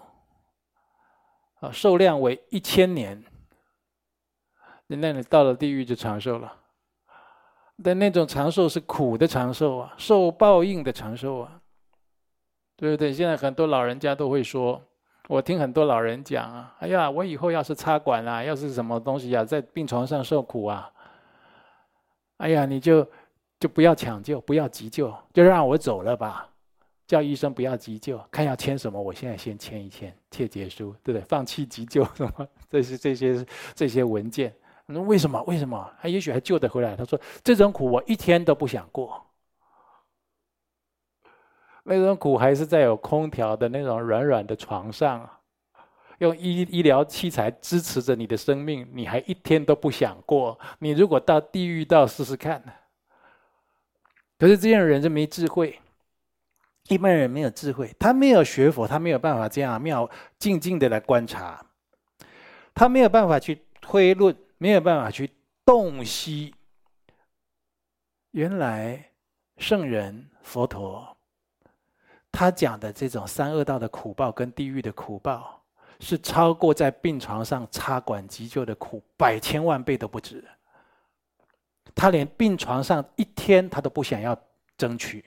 [1.61, 3.23] 啊，寿量为一千年，
[4.87, 6.57] 那你到了地狱就长寿了。
[7.83, 11.61] 但那种长寿是苦的长寿啊，受报应的长寿啊，
[12.77, 13.13] 对不对？
[13.13, 14.83] 现在很多老人家都会说，
[15.29, 20.91] 我听很多老人讲啊，哎呀，我以后要是插管啊，要是什么东西啊，在病床上受苦啊，
[22.39, 23.09] 哎呀，你就
[23.61, 26.48] 就不要抢救，不要急救，就让我走了吧，
[27.09, 31.25] 叫医生不要急救，看要签什么，我现在先签一签切结书，对不对？
[31.27, 34.55] 放弃急救什么， 这些这些这些文件。
[34.85, 35.43] 那为什么？
[35.45, 35.91] 为什么？
[36.03, 36.95] 他也许还救得回来。
[36.95, 39.25] 他说：“这种苦我一天都不想过。
[41.85, 45.27] 那种苦还是在有空调的那种软软的床上，
[46.19, 50.59] 用医医疗器材支持着你的生命，你还一天都不想过。
[50.81, 52.63] 你如果到地狱道试试看。
[54.39, 55.81] 可是这样的人就没智慧，
[56.89, 61.65] 一般人没有智慧，他没有学佛，他没有办法这样妙静静的来观察，
[62.75, 65.31] 他没有办法去推论。”没有办法去
[65.65, 66.53] 洞悉，
[68.33, 69.13] 原来
[69.57, 71.17] 圣人佛陀
[72.33, 75.63] 他讲的这种三恶道的苦报跟地狱的苦报，
[76.01, 80.45] 是超过在病床上插管急救的苦百千万倍都不止。
[81.95, 84.37] 他连病床上一天他都不想要
[84.77, 85.25] 争取，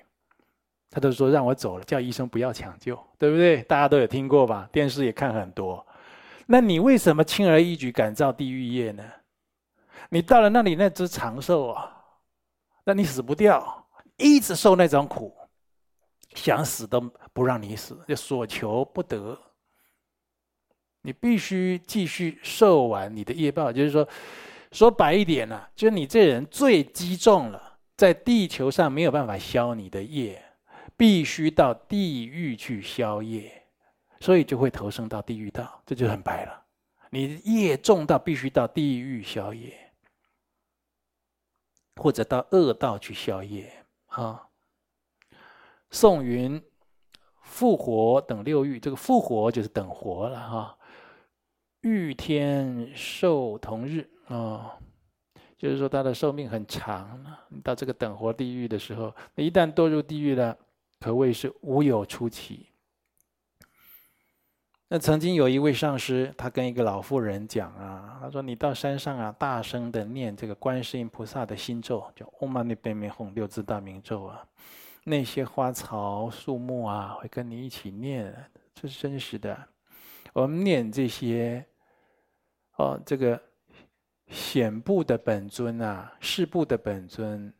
[0.92, 3.64] 他都说让我走了，叫医生不要抢救，对不对？
[3.64, 4.70] 大家都有听过吧？
[4.72, 5.84] 电视也看很多。
[6.48, 9.04] 那你为什么轻而易举敢造地狱业呢？
[10.10, 11.96] 你到了那里，那只长寿啊，
[12.84, 15.34] 那你死不掉，一直受那种苦，
[16.36, 17.00] 想死都
[17.32, 19.40] 不让你死，就所求不得。
[21.04, 24.06] 你必须继续受完你的业报，就是说，
[24.74, 30.44] 说白一点呢、啊，就是你这人最积重了，在地球上没有办法消你的业，
[30.96, 33.58] 必须到地狱去消业。
[34.20, 36.64] 所以就会投生到地狱道，这就很白了。
[37.10, 39.76] 你业重到必须到地狱消业，
[41.96, 43.74] 或者到恶道去消业
[44.06, 44.48] 啊。
[45.90, 46.64] 颂云
[47.42, 50.78] 复活等六欲，这个复活就是等活了哈。
[51.82, 54.78] 欲天寿同日啊，
[55.58, 57.26] 就是说他的寿命很长。
[57.50, 60.56] 你到这个等活地狱的时候，一旦堕入地狱了，
[61.02, 62.68] 可谓是无有出奇。
[64.88, 74.46] 那曾经有一位上师，他跟一个老妇人讲啊，他说：“你到山上啊，大声的念这个观世音菩萨的心咒，叫唵嘛呢呗咪吽六字大明咒啊，
[75.04, 78.36] 那些花草树木啊，会跟你一起念，
[78.76, 79.58] 这是真实的。
[80.34, 81.66] 我们念这些，
[82.76, 83.42] 哦，这个
[84.28, 87.52] 显部的本尊啊，世部的本尊，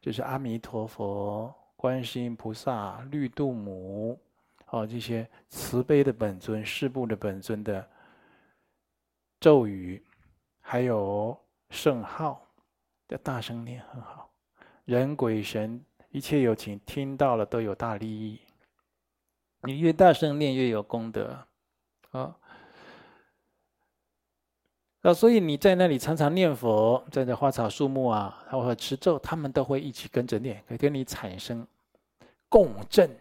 [0.00, 4.20] 就是阿弥陀佛、观世音菩萨、绿度母。”
[4.70, 7.88] 哦，这些慈悲的本尊、识部的本尊的
[9.40, 10.04] 咒语，
[10.60, 11.34] 还有
[11.70, 12.46] 圣号，
[13.08, 14.30] 要大声念很好。
[14.84, 18.38] 人鬼神一切有情听到了都有大利益。
[19.62, 21.42] 你越大声念越有功德，
[22.10, 22.36] 啊，
[25.08, 31.66] 啊，所以你在那里常常念佛，在这花草树木啊，或者持咒，他们都会一起跟着念，会跟你产生
[32.48, 33.16] 共振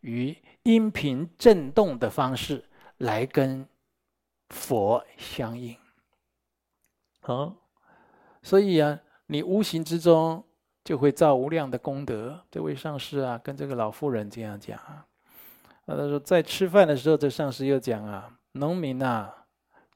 [0.00, 0.36] 与。
[0.64, 2.62] 音频震动的方式
[2.98, 3.66] 来跟
[4.50, 5.74] 佛相应，
[7.22, 7.54] 啊，
[8.42, 10.44] 所以啊，你无形之中
[10.84, 12.38] 就会造无量的功德。
[12.50, 15.06] 这位上师啊，跟这个老妇人这样讲啊，
[15.86, 19.46] 那他说在吃饭的时候，这上师又讲啊，农民啊，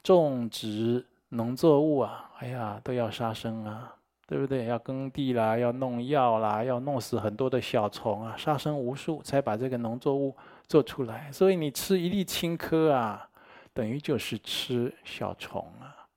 [0.03, 3.97] 种植农作物啊，哎呀，都要杀生啊。
[4.25, 4.65] 对不对？
[4.65, 10.35] 要耕地啦，要弄药啦，要弄死很多的小虫啊，杀生无数，才把这个农作物
[10.67, 11.31] 做出来。
[11.31, 13.29] 所以你吃一粒青稞啊，
[13.75, 16.09] 等于就是吃小虫啊。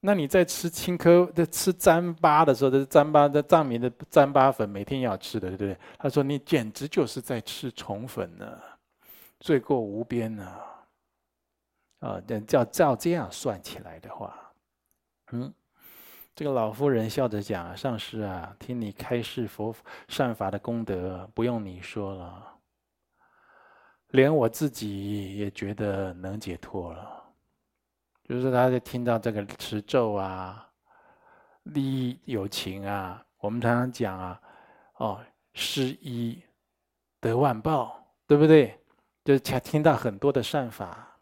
[0.00, 5.78] 那你在吃青稞在吃糌粑的时候，这糌粑的藏民的糌粑粉每天要吃的，对不对？
[5.96, 8.58] 他说你简直就是在吃虫粉呢，
[9.40, 10.52] 罪过无边呢。
[12.00, 14.36] 啊，叫照这样算起来的话，
[15.34, 15.54] 嗯。
[16.36, 19.72] 这个老妇人笑着讲：“上师啊，听你开示佛
[20.08, 22.58] 善法的功德，不用你说了，
[24.08, 27.22] 连我自己也觉得能解脱了。
[28.24, 30.68] 就是他在听到这个持咒啊，
[31.62, 34.42] 利益有情啊，我们常常讲啊，
[34.96, 36.42] 哦，施一
[37.20, 38.76] 得万报，对不对？
[39.24, 41.16] 就是听到很多的善法，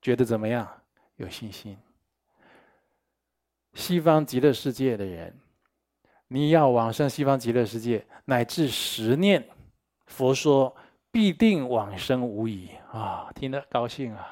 [0.00, 0.66] 觉得怎么样？
[1.16, 1.76] 有信心。”
[3.74, 5.34] 西方极乐世界的人，
[6.28, 9.46] 你要往生西方极乐世界，乃至十念，
[10.06, 10.74] 佛说
[11.10, 13.30] 必定往生无疑啊！
[13.34, 14.28] 听得高兴啊！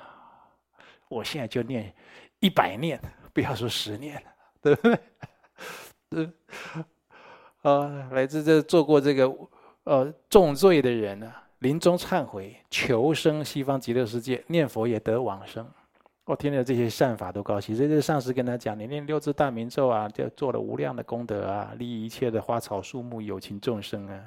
[1.08, 1.92] 我现在就念
[2.38, 3.00] 一百念，
[3.32, 4.22] 不要说十念，
[4.62, 4.98] 对不对？
[6.10, 6.30] 对
[7.62, 9.30] 啊，来自这做过这个
[9.84, 15.66] 呃重罪的人啊，临终忏悔，求生西方极乐世界，念佛也得往生。
[16.30, 24.24] 我听了这些善法都高兴，所以这上师跟他讲：“你念六字大明咒啊，就做了无量的功德啊，利益一切的花草树木、有情众生啊。”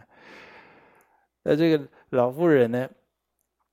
[1.43, 2.89] 那这个老妇人呢，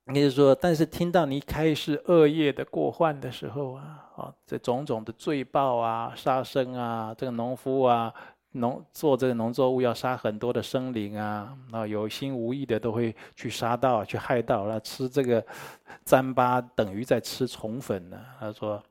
[0.05, 8.15] 你就说：“但是听到你开示恶业的过患的时候啊，啊，这种种的罪报啊，杀生啊，这个农夫啊。”
[8.53, 15.41] 农做这个农作物要杀很多的生灵啊，啊，有心无意的都会去杀到、去害到，那吃这个
[16.05, 18.21] 糌粑等于在吃虫粉呢。
[18.41, 18.83] 他说：“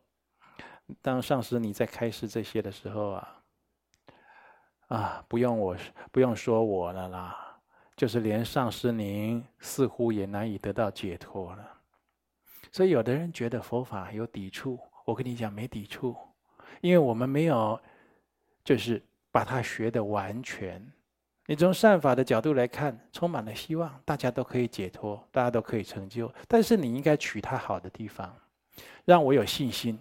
[1.03, 3.41] 当上师你在开示这些的时候啊，
[4.87, 5.75] 啊，不用我
[6.09, 7.57] 不用说我了啦，
[7.97, 11.67] 就是连上师您似乎也难以得到解脱了。
[12.71, 16.15] 所以有的人觉得佛法有抵触，我跟你讲没抵触，
[16.79, 17.77] 因为我们没有
[18.63, 20.85] 就是。”把它学得完全，
[21.45, 26.31] 你从善法的角度来看，充满了希望，大家都可以解脱，大家都可以成就。
[26.47, 28.35] 但是你应该取它好的地方，
[29.05, 29.99] 让我有信心，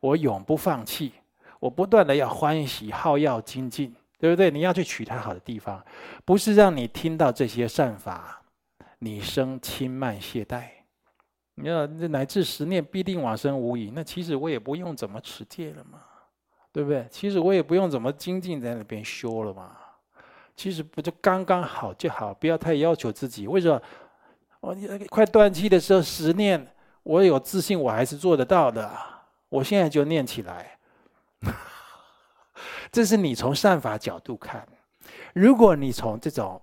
[0.00, 1.12] 我永不放弃，
[1.60, 4.50] 我不断的要欢喜好要精进，对不对？
[4.50, 5.84] 你要去取它好的地方，
[6.24, 8.42] 不是让你听到这些善法，
[8.98, 10.68] 你生轻慢懈怠。
[11.58, 16.02] 你要乃至十念必定往生无疑，那其实我也不用怎么持戒了嘛，
[16.76, 17.06] 对不对？
[17.10, 19.78] 其实我也不用怎么精进在那边修了嘛，
[20.54, 23.48] 其实不就刚刚好就好，不要太要求自己。
[23.48, 23.80] 为什么？
[24.60, 24.76] 我
[25.08, 26.70] 快断气的时候，十念
[27.02, 28.92] 我有自信，我还是做得到的。
[29.48, 30.78] 我现在就念起来。
[32.92, 34.68] 这是你从善法角度看，
[35.32, 36.60] 如果你从这种，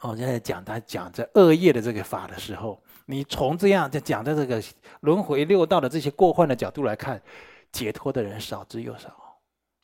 [0.00, 4.60] 我现在讲他讲这恶业的这个法的时候，你从这样在讲的这个
[5.02, 7.22] 轮回六道的这些过患的角度来看，
[7.70, 9.16] 解脱的人少之又少。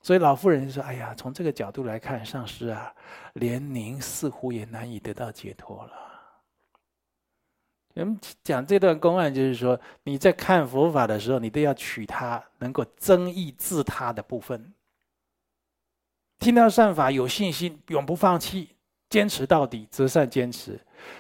[0.07, 2.95] 所以老妇人说：“哎呀，从这个角度来看，上师啊，
[3.33, 5.93] 连您似乎也难以得到解脱了。”
[7.95, 14.73] 我们讲这段公案，就是说你在看佛法的时候，你都要取它能够增益自他的部分。
[16.39, 18.77] 听到善法有信心，永不放弃，
[19.11, 20.79] 坚持到底，择善坚持。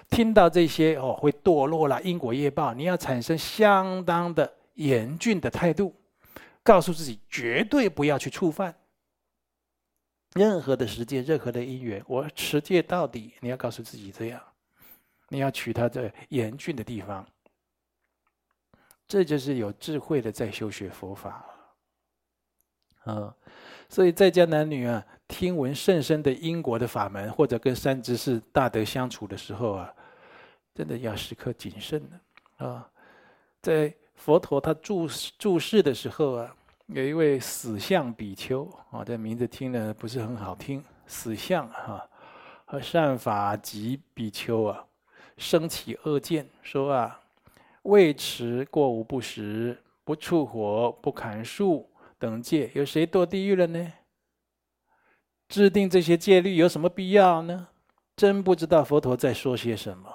[0.08, 5.92] 听到这些哦，会堕落了因果业报，你要产生相当的严峻的态度，
[6.66, 8.74] 告诉自己绝对不要去触犯
[10.34, 12.02] 任何的时间、任何的因缘。
[12.08, 14.42] 我持戒到底，你要告诉自己这样，
[15.28, 17.24] 你要取他这严峻的地方。
[19.06, 21.46] 这就是有智慧的在修学佛法
[23.04, 23.32] 啊。
[23.88, 29.94] 所以在家男女啊，听闻甚深的因果的法门，或者跟三知识大德相处的时候啊，
[30.74, 32.90] 真的要时刻谨慎的啊。
[33.62, 35.06] 在佛陀他注
[35.38, 42.08] 注释的时候啊，有一位死相比丘啊，这名字听了不是很好听，死相哈
[42.64, 44.84] 和善法及比丘啊，
[45.36, 47.20] 生起恶见，说啊，
[47.82, 51.88] 未持过午不食，不触火，不砍树。
[52.18, 53.92] 等戒，有谁堕地狱了呢？
[55.48, 57.68] 制定这些戒律有什么必要呢？
[58.16, 60.10] 真不知道佛陀在说些什么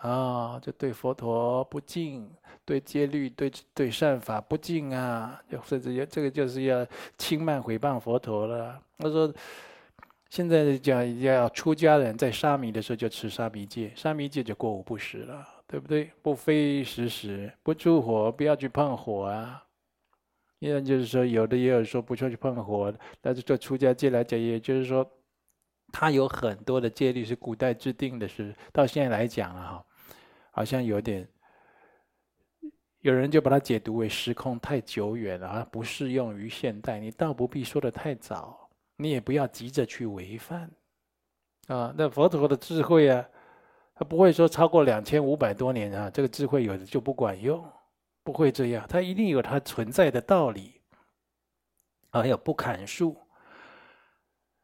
[0.00, 0.58] 啊！
[0.60, 2.30] 就对佛陀不敬，
[2.64, 5.40] 对戒律、对对善法不敬啊！
[5.50, 8.80] 就甚至要这个就是要轻慢毁谤佛陀了。
[8.98, 9.32] 他说，
[10.30, 16.10] 现在讲要出家人在沙弥的时候就持沙弥戒，沙弥戒就过午不食了，对不对？
[16.22, 19.64] 不非时食，不出火，不要去碰火啊。
[20.60, 25.08] 因为就是说，有的也有说不出去碰火，但是做出家戒来讲，也就是说，
[25.92, 29.86] 他有很多的戒律是古代制定的，是到现在来讲啊，哈，
[30.58, 31.24] 好像有点，
[32.98, 36.98] 有人就把它解读为时空太久远了啊，不适用于现代。
[36.98, 40.68] 你倒不必说的太早，你也不要急着去违反
[41.68, 41.94] 啊。
[41.96, 43.24] 那佛陀的智慧啊，
[43.94, 47.64] 他不会说超过两千五百多年啊，这个智慧有的就不管用。
[48.24, 50.80] 不会这样，它一定有它存在的道理。
[52.10, 53.16] 还有不砍树，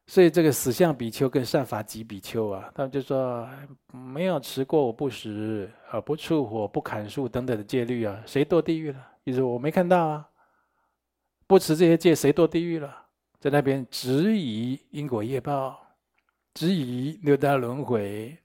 [0.06, 3.48] 所以这个死相比丘跟善法及比丘啊，他们就说
[3.92, 9.06] 没有持过我不食啊，不触火，不砍树等等的戒律啊，谁堕地狱了？
[9.24, 10.28] 意思我没看到啊，
[11.46, 12.94] 不持这些戒，谁堕地狱了？
[13.40, 15.78] 在那边质疑因果业报，
[16.54, 18.36] 质疑六道轮回。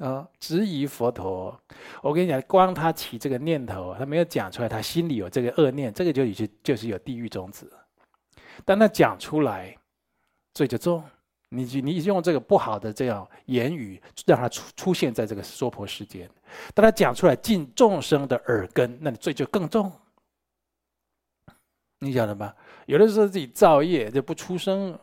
[0.00, 1.56] 啊，质疑佛陀，
[2.02, 7.72] 我跟你讲，光他起这个念头，他没有讲出来，他心里有这个恶念，这个就已经就是有地狱种子。
[8.64, 9.76] 当他讲出来，
[10.54, 11.04] 罪就重。
[11.50, 16.28] 你你用这个不好的这样言语，让他出出现在这个娑婆世间，
[16.72, 19.92] 当他讲出来进众生的耳根，那你罪就更重。
[21.98, 22.54] 你晓得吗？
[22.86, 24.98] 有的时候自己造业就不出声，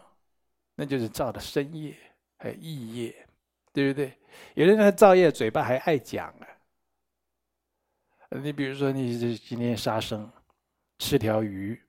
[0.76, 1.96] 那就是造的身业
[2.38, 3.28] 还有意业。
[3.74, 4.20] 对不对？
[4.56, 6.46] 有的人造业，嘴巴还爱讲啊。
[8.32, 10.30] 你比如说，你今天杀生，
[11.00, 11.82] 吃条鱼，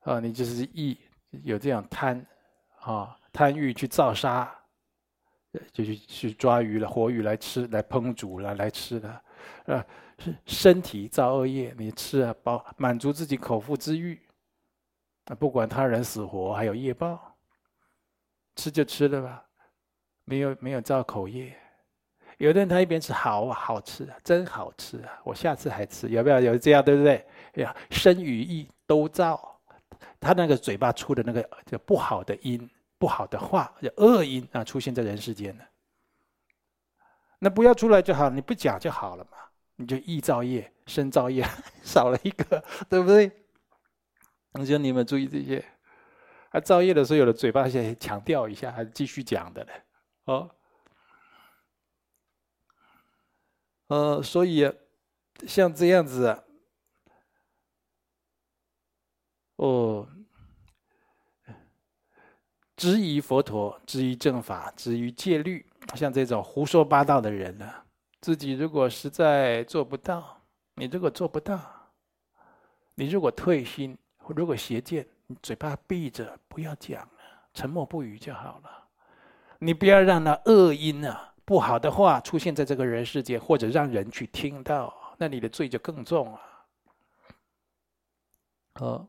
[0.00, 0.98] 啊，你就是意
[1.30, 2.24] 有这样贪，
[2.80, 4.52] 啊，贪欲去造杀，
[5.72, 9.08] 就去去抓鱼了，活鱼来吃，来烹煮了，来吃的，
[9.66, 9.86] 啊，
[10.18, 14.20] 是身体造恶业，你吃啊，饱满足自己口腹之欲，
[15.38, 17.36] 不管他人死活，还有业报，
[18.56, 19.46] 吃就吃了吧。
[20.24, 21.56] 没有没有造口业，
[22.38, 27.26] 有的人他一边吃好，好吃啊，真好吃啊，我下次还吃，有没有有这样对不对？
[27.54, 29.49] 哎呀，身与意都造，
[30.18, 35.64] 他那个嘴巴出的那个就不好的音、不好的话、叫恶音啊，出现在人世间了。
[37.38, 39.38] 那不要出来就好，你不讲就好了嘛，
[39.76, 41.42] 你就易造业、身造业
[41.82, 43.30] 少了一个，对不对？
[44.52, 45.64] 我说你们注意这些，
[46.50, 49.72] 啊，造业的时候有的嘴巴先强调一下，还是继续讲的呢。
[50.24, 50.50] 哦，
[53.86, 54.70] 呃，所以
[55.46, 56.44] 像这样子，
[59.60, 60.08] 哦，
[62.76, 67.70] 质疑佛陀、质疑正法、质疑戒律，像这种胡说八道的人呢，
[68.22, 70.40] 自己如果实在做不到，
[70.76, 71.60] 你如果做不到，
[72.94, 73.98] 你如果退心，
[74.28, 77.06] 如果邪见，你嘴巴闭着，不要讲，
[77.52, 78.88] 沉默不语就好了。
[79.58, 86.40] 你不要让那恶因啊、不好的话出现在这个人世间，或者让人去听到，那你的罪就更重了。
[88.76, 89.06] 哦，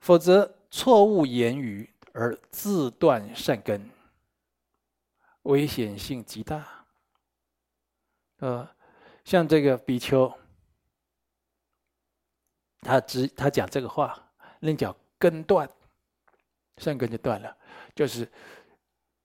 [0.00, 3.90] 否则错误言语而自断善根，
[5.42, 6.86] 危险性极大。
[8.38, 8.68] 呃，
[9.24, 10.32] 像这个比丘，
[12.80, 14.30] 他只他讲这个话，
[14.60, 15.68] 那叫根断，
[16.76, 17.56] 善根就断了，
[17.94, 18.30] 就是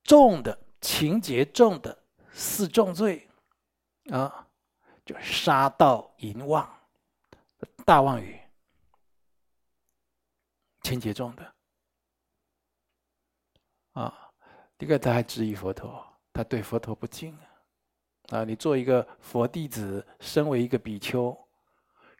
[0.03, 1.97] 重的情节重的
[2.31, 3.29] 四重罪
[4.09, 4.47] 啊，
[5.05, 6.67] 就杀盗淫妄。
[7.85, 8.39] 大妄语，
[10.83, 11.53] 情节重的
[13.93, 14.13] 啊！
[14.77, 18.39] 第二个，他还质疑佛陀，他对佛陀不敬啊！
[18.39, 21.37] 啊，你做一个佛弟子，身为一个比丘，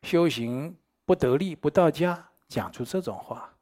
[0.04, 3.54] 修行不得力，不到家，讲出这种话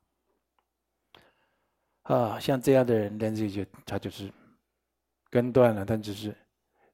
[2.04, 2.40] 啊！
[2.40, 4.32] 像这样的人，但是就他就是
[5.30, 6.36] 根断了，但只是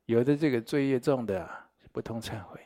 [0.06, 1.50] 有的这个罪业重的，
[1.92, 2.66] 不通忏悔。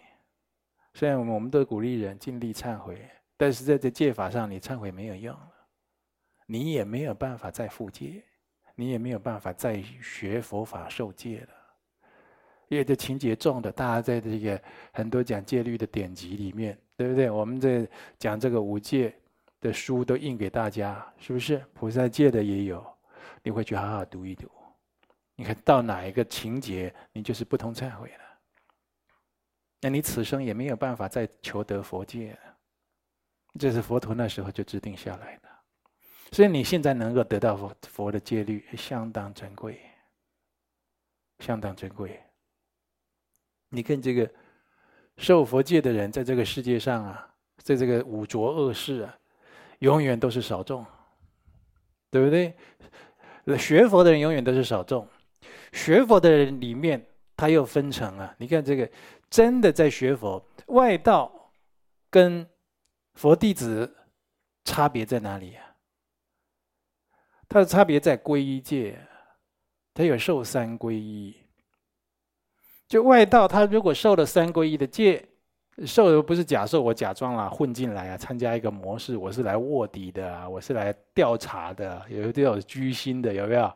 [0.93, 3.09] 虽然我们我们都鼓励人尽力忏悔，
[3.41, 5.51] 但是在这戒法上，你忏悔没有用了，
[6.45, 8.23] 你也没有办法再复戒，
[8.75, 11.49] 你也没有办法再学佛法受戒了。
[12.67, 14.61] 因为这情节重的，大家在这个
[14.93, 17.31] 很多讲戒律的典籍里面，对不对？
[17.31, 17.89] 我们在
[18.19, 19.11] 讲这个五戒
[19.59, 21.57] 的书都印给大家，是不是？
[21.73, 22.85] 菩萨戒的也有，
[23.41, 24.47] 你会去好好读一读。
[25.35, 28.23] 你看到哪一个情节，你就是不通忏悔了。
[29.81, 32.50] 那你此生也没有办法再求得佛戒了，
[33.59, 35.49] 这是佛陀那时候就制定下来的。
[36.31, 39.79] 所以你现在能够得到佛佛的戒律，相当珍贵，
[41.39, 42.21] 相当珍贵。
[43.69, 44.29] 你看这个
[45.17, 47.27] 受佛戒的人，在这个世界上啊，
[47.57, 49.17] 在这个五浊恶世啊，
[49.79, 50.85] 永远都是少众，
[52.09, 52.55] 对不对？
[53.57, 55.07] 学佛的人永远都是少众，
[55.73, 58.89] 学佛的人里面，他又分成啊，你看这个。
[59.31, 61.53] 真的在学佛，外道
[62.09, 62.45] 跟
[63.13, 63.93] 佛弟子
[64.63, 65.61] 差别在哪里呀？
[67.47, 68.99] 他的差别在皈依戒，
[69.93, 71.35] 他有受三皈依。
[72.87, 75.27] 就外道，他如果受了三皈依的戒，
[75.85, 83.71] 受的不是假受，我假装啊混进来啊，参加一个模式，我是来卧底的，我是来调查的，有这种居心的有没有？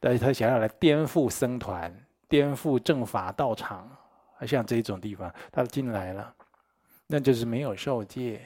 [0.00, 1.94] 但是他想要来颠覆僧团，
[2.28, 3.90] 颠覆正法道场。
[4.46, 6.32] 像这种地方，他进来了，
[7.08, 8.40] 那就是没有受戒，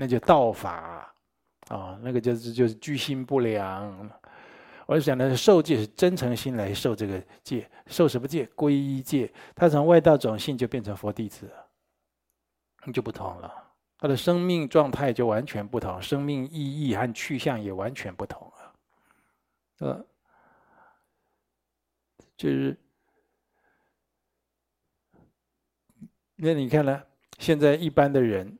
[0.00, 1.14] 那就道法
[1.68, 4.10] 啊、那个就是就是居心不良。
[4.86, 8.46] 我想的是受戒是真诚心来受这个戒，受什么戒？
[8.56, 9.30] 皈依戒。
[9.54, 13.52] 他从外道种姓就变成佛弟子了，就不同了。
[13.98, 18.72] 他的生命状态就完全不同，生命意义和去向也完全不同了。
[19.80, 20.06] 呃，
[22.38, 22.74] 就是。
[26.36, 27.02] 那你看呢？
[27.38, 28.58] 现在一般的人，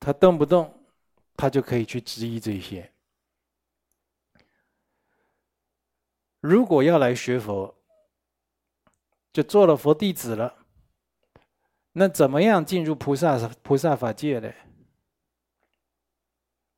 [0.00, 0.82] 他动不动，
[1.36, 2.90] 他就可以去质疑这些。
[6.40, 7.74] 如果要来学佛，
[9.30, 10.66] 就做了佛弟子了，
[11.92, 14.50] 那怎么样进入菩萨菩萨法界呢？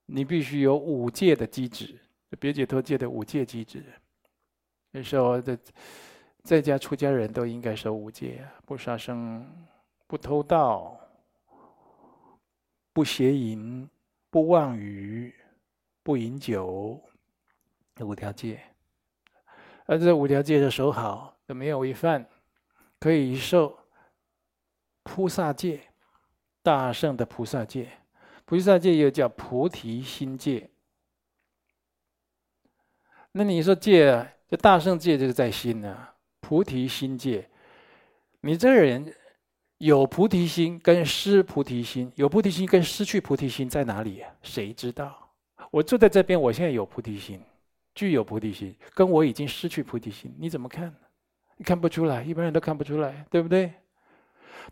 [0.06, 1.98] 你必须有五戒的机制，
[2.40, 3.84] 别解脱戒的五戒机制。
[4.90, 5.56] 那时候的
[6.42, 9.48] 在家出家人都应该守五戒，不杀生。
[10.08, 11.00] 不偷盗，
[12.92, 13.88] 不邪淫，
[14.28, 15.34] 不妄语，
[16.02, 17.00] 不饮酒，
[17.94, 18.60] 这五条戒。
[19.86, 22.28] 而这五条戒的守好，就没有违犯，
[23.00, 23.78] 可以受
[25.02, 25.80] 菩萨戒，
[26.62, 27.90] 大圣的菩萨戒。
[28.44, 30.68] 菩萨戒又叫菩提心戒。
[33.32, 36.14] 那你说戒，这大圣戒就是在心、啊。
[36.40, 37.48] 菩提心戒，
[38.40, 39.14] 你这个人。
[39.82, 44.22] 有菩提心跟失菩提心，有菩提心跟失去菩提心在哪里？
[44.40, 45.28] 谁知道？
[45.72, 47.40] 我坐在这边，我现在有菩提心，
[47.92, 50.94] 具有菩提心，跟我已经失去菩提心，你怎么看？
[51.56, 53.72] 你看不出来，一般人都看不出来，对不对？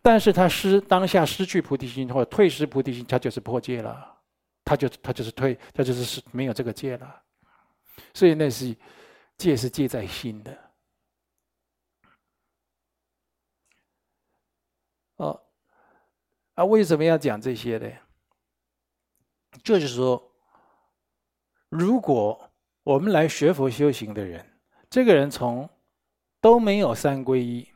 [0.01, 4.17] 但是他失当下失去菩提心或者退失菩提心，他就是破戒了，
[4.65, 7.21] 他就他就是退，他就是没有这个戒了。
[8.15, 8.73] 所以那是
[9.37, 10.57] 戒是戒在心的。
[15.21, 15.39] 哦，
[16.55, 17.91] 啊，为什么要讲这些呢？
[19.63, 20.33] 就是说，
[21.69, 22.51] 如果
[22.83, 24.59] 我们来学佛修行的人，
[24.89, 25.69] 这个人从
[26.41, 27.69] 都没有三皈依，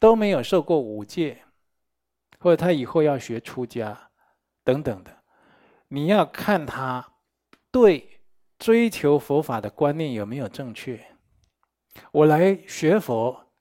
[0.00, 1.44] 都没有受过五戒，
[2.40, 4.10] 或者他以后要学出家
[4.64, 5.22] 等等的，
[5.86, 7.12] 你要看他
[7.70, 8.20] 对
[8.58, 11.06] 追求佛法的观念有没有正确。
[12.10, 13.52] 我来学佛，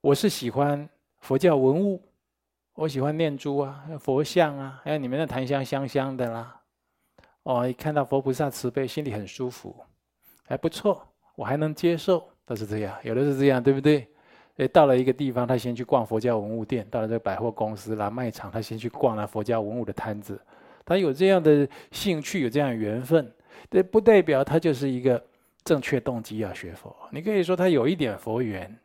[0.00, 0.88] 我是喜欢
[1.20, 2.02] 佛教文物，
[2.74, 6.60] 我喜欢念珠啊、佛像啊，还有你们的檀香香香的啦。
[7.42, 9.74] 哦，一看到佛菩萨慈悲，心里很舒服，
[10.46, 11.06] 还不错，
[11.36, 14.06] 我还能接受，都是这样，有的是这样，对不对？
[14.56, 20.38] 诶，到了一个地方，他先去逛佛教文物店；到了这个百货公司啦、卖场，他先去逛了佛教文物的摊子。
[20.84, 23.32] 他有这样的兴趣，有这样的缘分，
[23.70, 25.22] 这不代表他就是一个
[25.64, 26.94] 正确动机要学佛。
[27.10, 28.78] 你可以说他有一点佛缘，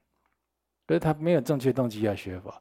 [0.87, 2.53] 可是他没有正确动机要学佛。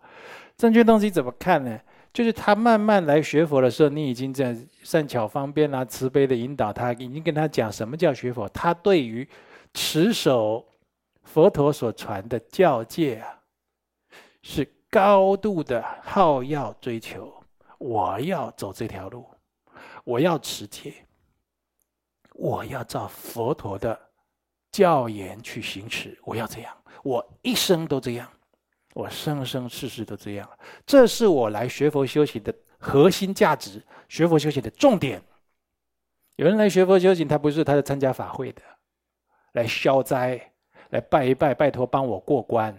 [0.56, 1.80] 正确动机怎么看呢？
[2.12, 8.48] 就是他慢慢来学佛的时候，你已经在善巧方便啊、慈悲的引导他，已经跟他讲什么叫学佛。
[8.50, 9.28] 他对于
[9.72, 10.64] 持守
[11.24, 13.40] 佛陀所传的教戒啊，
[14.42, 17.34] 是高度的好要追求。
[17.78, 19.26] 我要走这条路，
[20.04, 20.94] 我要持戒，
[22.34, 23.98] 我要照佛陀的
[24.74, 26.18] 教言去行持。
[26.24, 28.28] 我要这样，我一生都这样。
[28.92, 30.48] 我生生世世都这样，
[30.86, 35.20] 这是我来学佛修行的核心价值，学佛修行的重点。
[36.36, 38.62] 有人来学佛修行，他不是他是参加法会的，
[39.54, 40.40] 来消灾，
[40.90, 42.72] 来拜一拜，拜托帮我过关，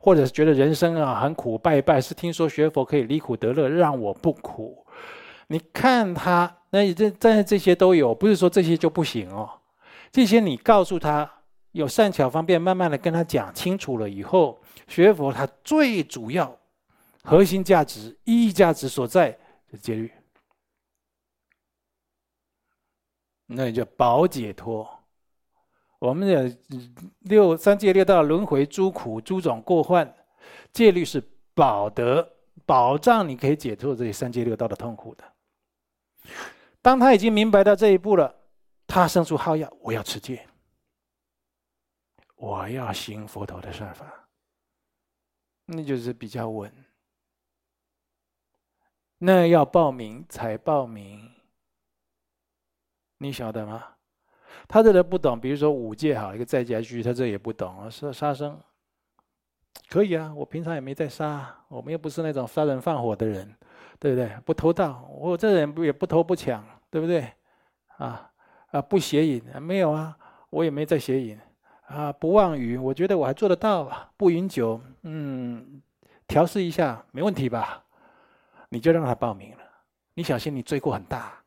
[0.00, 4.86] 或者是觉得人生啊很苦，拜一拜是听说学佛可以离苦得乐，让我不苦。
[5.48, 9.59] 你看他，那这但是这些都有，不是说这些就不行哦。
[10.12, 11.30] 这些你告诉他，
[11.72, 14.60] 有善巧方便，慢慢的跟他讲清楚了以后。
[14.88, 16.58] 学佛，他最主要
[17.22, 19.38] 核心价值、意义价值所在
[19.70, 20.10] 是戒律，
[23.46, 24.88] 那也叫保解脱。
[26.00, 26.58] 我们的
[27.20, 30.12] 六三界六道轮回诸苦诸种过患，
[30.72, 31.22] 戒律是
[31.54, 32.28] 保得
[32.66, 35.24] 保障你可以解脱这些三界六道的痛苦的。
[36.82, 38.34] 当他已经明白到这一步了，
[38.90, 40.44] 他生出好要，我要持戒，
[42.34, 44.28] 我要行佛陀的算法。
[45.66, 46.72] 那就是比较稳，
[49.18, 51.32] 那要报名才报名，
[53.18, 53.94] 你晓得吗？
[54.66, 57.88] 他这都不懂，比如说五戒好，一个在家居，他这也不懂啊。
[57.88, 58.60] 杀杀生
[59.88, 63.56] 可以啊，我平常也没在杀，我们又不是那种杀人放火的人，
[64.00, 64.36] 对不对？
[64.44, 67.32] 不偷盗，我这人不也不偷不抢，对不对？
[67.98, 68.29] 啊
[68.70, 70.16] 啊，不邪淫啊，没有啊，
[70.50, 71.38] 我也没在邪淫。
[71.86, 74.08] 啊，不妄语，我觉得我还做得到啊。
[74.16, 75.82] 不饮酒，嗯，
[76.28, 77.84] 调试一下，没问题吧？
[78.68, 79.64] 你就让他报名了，
[80.14, 81.42] 你小心你罪过很大。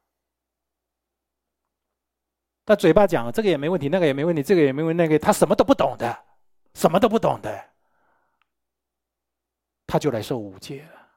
[2.65, 6.25] 他嘴巴讲这个也没问题，那个也没问题，这个也没问题，那个他什么都不懂的，
[6.73, 7.63] 什么都不懂的，
[9.87, 11.07] 他就来受五戒了，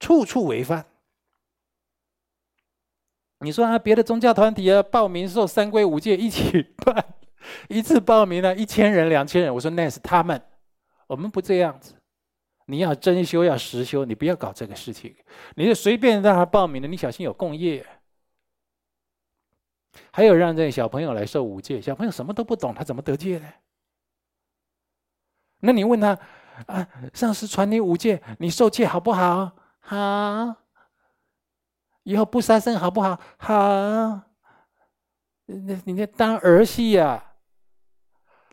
[0.00, 0.86] 处处违犯。
[3.44, 7.04] 你说啊，别的宗教团体啊，报名受三皈五戒一起办。
[7.68, 10.40] 一次报名了一千人、两千人，我说那是他们，
[11.06, 11.94] 我们不这样子。
[12.66, 15.14] 你要真修，要实修，你不要搞这个事情。
[15.56, 17.86] 你就随便让他报名了，你小心有共业。
[20.10, 23.52] 还有让这个小朋友来受五戒，小朋友什么都不懂，他怎么得戒呢？
[25.60, 26.18] 那你问他
[26.66, 29.52] 啊，上师传你五戒，你受戒好不好？
[29.80, 30.63] 好。
[32.04, 33.18] 以后不杀生好不好？
[33.36, 34.20] 好。
[35.46, 37.22] 那你那当儿戏呀？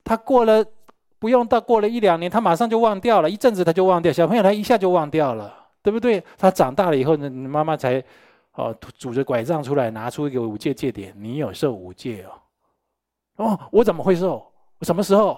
[0.04, 0.66] 他过了
[1.20, 4.12] 不用到过了一两年，他马上就忘掉了，一阵子他就忘掉。
[4.12, 6.22] 小朋友他一下就忘掉了，对不对？
[6.38, 8.04] 他长大了以后呢，你妈妈才
[8.54, 12.32] 哦拄着拐杖出来，拿出一个五戒戒点，你有受五戒哦？
[13.45, 14.45] 哦，我怎么会受？
[14.82, 15.38] 什么时候？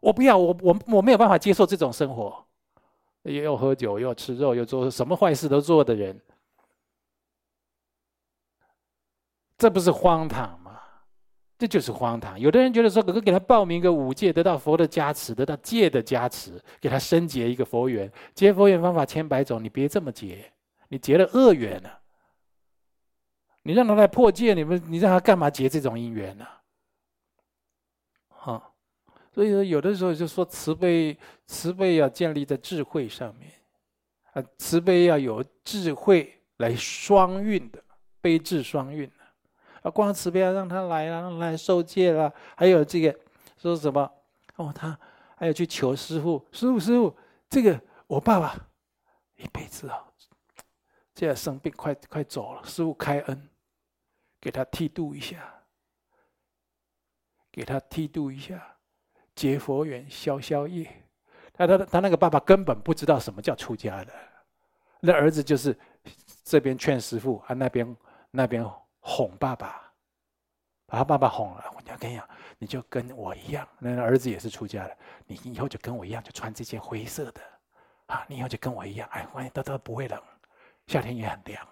[0.00, 2.44] 我不要，我我我没有办法接受这种生活，
[3.22, 6.20] 又喝酒又吃肉又做什么坏事都做的人，
[9.62, 10.80] 这不是荒唐吗？
[11.56, 12.40] 这就是荒唐。
[12.40, 18.10] 有的人觉得说，哥哥给他报名个五戒，得到佛的加持，得到戒的加持，给他生结一个佛缘。
[18.34, 20.52] 结佛缘方法千百种，你别这么结，
[20.88, 22.00] 你结了恶缘了。
[23.62, 26.44] 你让他来破戒，你们你让他干嘛结这种因缘呢？
[28.30, 28.74] 好，
[29.32, 33.52] 所以说有的时候就说慈悲，慈悲要建立在智慧上面，
[34.32, 37.80] 啊，慈悲要有智慧来双运的，
[38.20, 39.08] 悲智双运。
[39.82, 42.32] 啊，光慈悲啊，让他来啊，让他来受戒了。
[42.56, 43.18] 还有这个
[43.56, 44.10] 说什么？
[44.56, 44.98] 哦，他
[45.36, 47.16] 还要去求师傅，师傅，师傅，
[47.48, 48.54] 这个我爸爸
[49.36, 50.04] 一辈子啊，
[51.14, 53.48] 这样生病快快走了，师傅开恩，
[54.40, 55.52] 给他剃度一下，
[57.50, 58.76] 给他剃度一下，
[59.34, 60.86] 结佛缘消消业。
[61.54, 64.12] 他他他那个爸爸根本不知道什么叫出家的，
[65.00, 65.76] 那儿子就是
[66.44, 67.96] 这边劝师傅啊，那边
[68.30, 68.64] 那边
[69.02, 69.92] 哄爸爸，
[70.86, 71.64] 把他爸爸哄了。
[71.76, 72.26] 我跟你讲，
[72.58, 74.96] 你就跟我一样，那儿子也是出家的，
[75.26, 77.40] 你以后就跟我一样，就穿这件灰色的
[78.06, 80.18] 啊，你以后就跟我一样，哎，万一都都不会冷，
[80.86, 81.68] 夏天也很凉，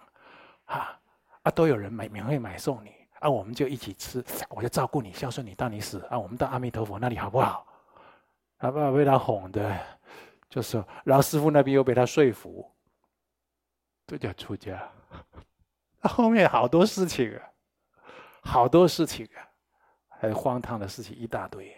[0.65, 0.97] 啊。
[1.43, 7.65] 啊，都有人买免费买送你啊，我们就一起吃，我就照顾你，孝顺你到你死啊，我们到阿弥陀佛那里好不好？
[8.59, 9.79] 他爸爸被他哄的，
[10.51, 12.71] 就说，然后师傅那边又被他说服，
[14.05, 14.87] 这叫出家。
[16.01, 17.41] 后面好多事情啊，
[18.41, 19.39] 好多事情啊，
[20.07, 21.75] 还荒唐的事情一大堆。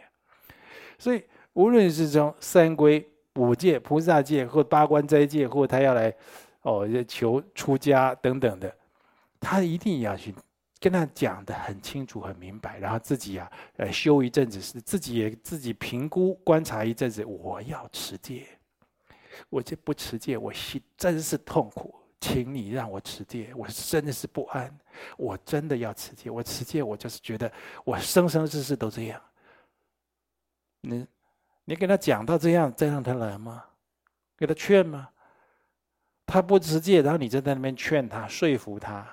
[0.98, 3.06] 所以无论是从三规、
[3.36, 6.14] 五戒、菩萨戒，或八关斋戒，或他要来
[6.62, 8.74] 哦求出家等等的。
[9.40, 10.34] 他一定要去
[10.80, 17.26] 跟他讲得很清楚、很明白，然后自己啊，呃，修一阵子，是自己也自己评估、观察一阵子。
[17.26, 18.48] 我要持戒，
[19.50, 21.94] 我这不持戒，我心真是痛苦。
[22.24, 24.74] 请你让我持戒，我真的是不安。
[25.18, 27.52] 我真的要持戒，我持戒，我就是觉得
[27.84, 29.22] 我生生世世都这样。
[30.80, 31.06] 你，
[31.66, 33.66] 你跟他讲到这样，再让他来吗？
[34.38, 35.10] 给他劝吗？
[36.26, 39.06] 他不持戒，然后你就在那边劝他、说服他。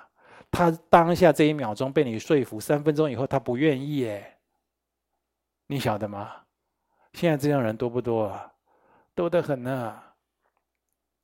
[0.49, 4.37] 他当下这一秒钟被你说服，三分钟以后他不愿意耶，
[5.67, 6.31] 你晓得吗？
[7.11, 8.53] 现在这样人多不多啊？
[9.13, 10.01] 多得很呢。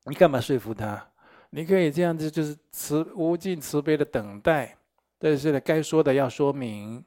[0.03, 1.09] 你干嘛说服他？
[1.49, 4.77] 你可以这样子，就是慈无尽慈悲的等待，
[5.17, 7.03] 但是呢，该说的要说明，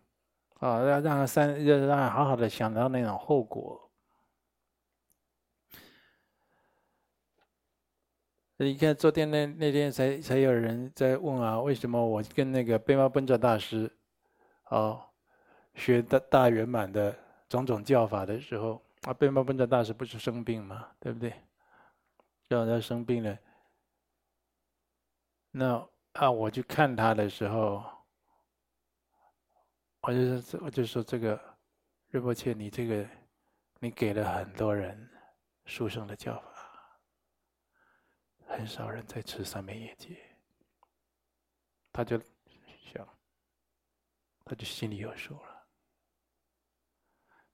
[0.59, 3.91] 啊，要让他三，要让他好好的想到那种后果。
[8.57, 13.91] 你看，昨天那那天才才有人在问啊，为什么我跟那个贝玛奔哲大师，
[14.69, 15.03] 哦，
[15.75, 17.17] 学的大圆满的
[17.49, 20.89] 种种教法的时候，啊，贝玛奔哲大师不是生病吗？
[20.99, 21.33] 对不对？
[22.49, 23.39] 让他生病了，
[25.51, 27.85] 那啊，我去看他的时候，
[30.03, 31.59] 我就说，我就说这个，
[32.09, 33.09] 仁波切，你这个，
[33.81, 35.11] 你给了很多人
[35.65, 36.47] 书生的教法。
[38.47, 40.17] 很少人在吃三昧耶戒，
[41.93, 42.21] 他就
[42.93, 43.09] 想，
[44.45, 45.69] 他就心里有数了。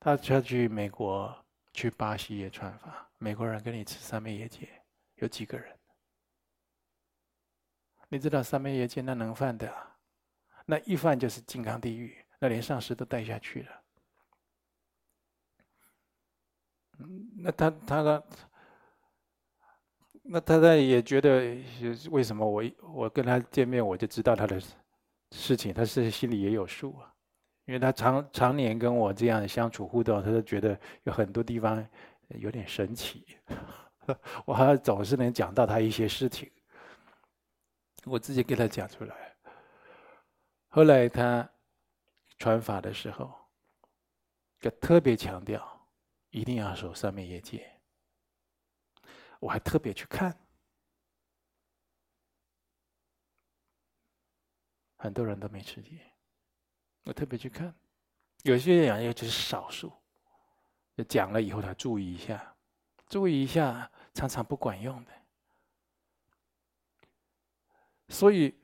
[0.01, 1.45] 他要去美国、
[1.75, 4.83] 去巴西也传法，美国人跟你吃三昧耶戒，
[5.17, 5.76] 有几个人？
[8.09, 9.73] 你知道三昧耶戒那能犯的？
[10.65, 13.71] 那一犯就是金刚地狱，那连上师都带下去了。
[17.39, 18.25] 那他他的。
[20.29, 21.57] 那他他也觉得，
[22.11, 24.61] 为什么我我跟他见面我就知道他的
[25.31, 27.15] 事情，他是心里也有数啊，
[27.65, 31.87] 因为他常常年跟我这样相处互动，他就觉得有很多地方
[32.31, 33.25] 有点神奇，
[34.45, 36.51] 我还总是能讲到他一些事情，
[38.07, 39.37] 我自己给他讲出来。
[40.69, 41.49] 后来他
[42.39, 43.35] 传法的时候，
[44.61, 45.89] 就特别强调，
[46.31, 47.81] 一定要守三昧业戒。
[49.41, 50.39] 我还特别去看，
[54.97, 55.99] 很多人都没持戒。
[57.05, 57.75] 我特别去看，
[58.43, 59.93] 有些人也只是少数，
[61.09, 62.55] 讲了以后他注意一下，
[63.09, 65.13] 注意一下，常常不管用的。
[68.09, 68.55] 所以，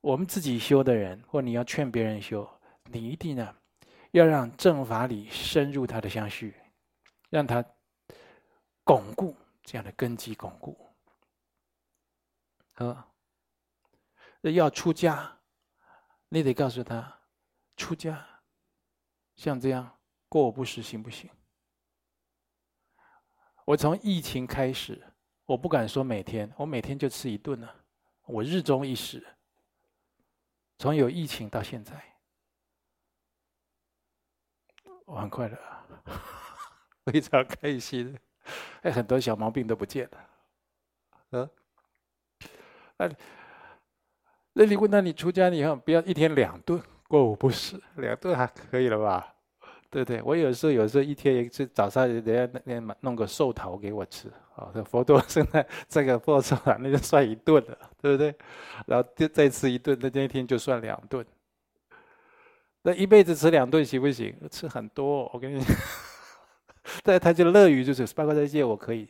[0.00, 2.48] 我们自己修的人，或你要劝别人修，
[2.84, 3.56] 你一定呢，
[4.12, 6.54] 要让正法理深入他的相续，
[7.30, 7.64] 让他
[8.84, 9.36] 巩固。
[9.66, 10.76] 这样的根基巩固，
[12.74, 13.08] 啊，
[14.42, 15.40] 要出家，
[16.28, 17.20] 你得告诉他，
[17.74, 18.22] 出家
[19.36, 19.90] 像这样
[20.28, 21.30] 过午不食行不行？
[23.64, 25.02] 我从疫情开始，
[25.46, 27.66] 我不敢说每天，我每天就吃一顿呢，
[28.26, 29.24] 我日中一时。
[30.76, 31.94] 从有疫情到现在，
[35.06, 35.56] 我很快乐，
[37.06, 38.18] 非常开心。
[38.82, 40.30] 哎，很多小毛病都不见了，
[41.30, 41.50] 嗯，
[42.98, 43.10] 那，
[44.52, 49.33] 那你问他，你出家以后不要一天两顿过午不食，两顿还可以了吧？
[49.94, 50.22] 对对？
[50.22, 58.34] 我有时候有时候一天一次早上人家那那弄个寿桃给我吃，啊，这佛陀 现在这个佛寿啊，那就算一顿了，对不对？
[58.86, 61.24] 然后就再吃一顿，那那一天就算两顿。
[62.82, 64.34] 那一辈子吃两顿行不行？
[64.50, 65.74] 吃很多，我跟你讲。
[67.02, 69.08] 但他就乐于就是八关斋戒，我可以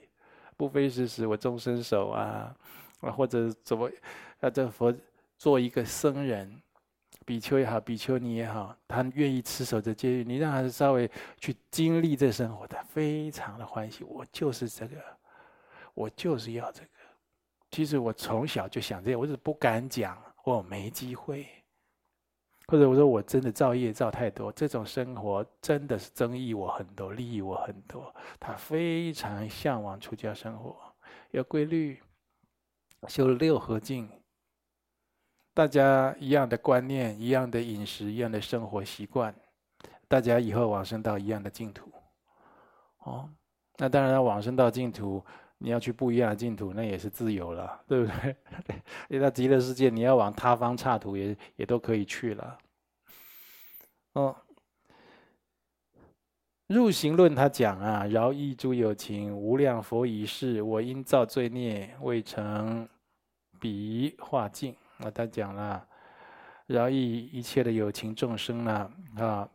[0.57, 2.55] 不非时时，我终身守啊，
[3.01, 3.91] 啊或者怎么
[4.41, 4.51] 啊？
[4.51, 4.95] 这佛
[5.37, 6.61] 做一个僧人，
[7.25, 14.05] 比丘也好，比丘尼也好，他愿意持守着戒律，你让他稍微去经历这生活，他非常的欢喜。
[14.05, 14.97] 我就是这个，
[15.95, 16.89] 我就是要这个。
[17.71, 21.47] 其实我从小就想这样，我只是不敢讲，我没机会。
[22.67, 28.15] 或者我说我真的造业造太多，这种生活真的是增益我很多，利益我很多。
[28.41, 30.77] 他非常向往出家生活，
[31.33, 32.01] 有规律，
[33.07, 34.09] 修六和敬。
[35.55, 39.33] 大家一样的观念，一样的饮食，一样的生活习惯，
[40.09, 41.89] 大家以后往生到一样的净土。
[43.05, 43.31] 哦，
[43.77, 45.25] 那当然，往生到净土，
[45.59, 48.35] 你要去不一样的净土，那也是自由了， 对不对？
[49.09, 52.59] 你到极乐世界，你要往他方刹土也，也都可以去了。
[54.15, 54.35] 哦，
[56.67, 62.89] 入行论他讲啊，饶益诸有情，无量佛已逝，我因造罪孽，未成
[63.61, 64.75] 彼化境。
[64.99, 65.87] 啊，他讲了，
[66.67, 69.49] 饶益一切的有情众生呢，啊，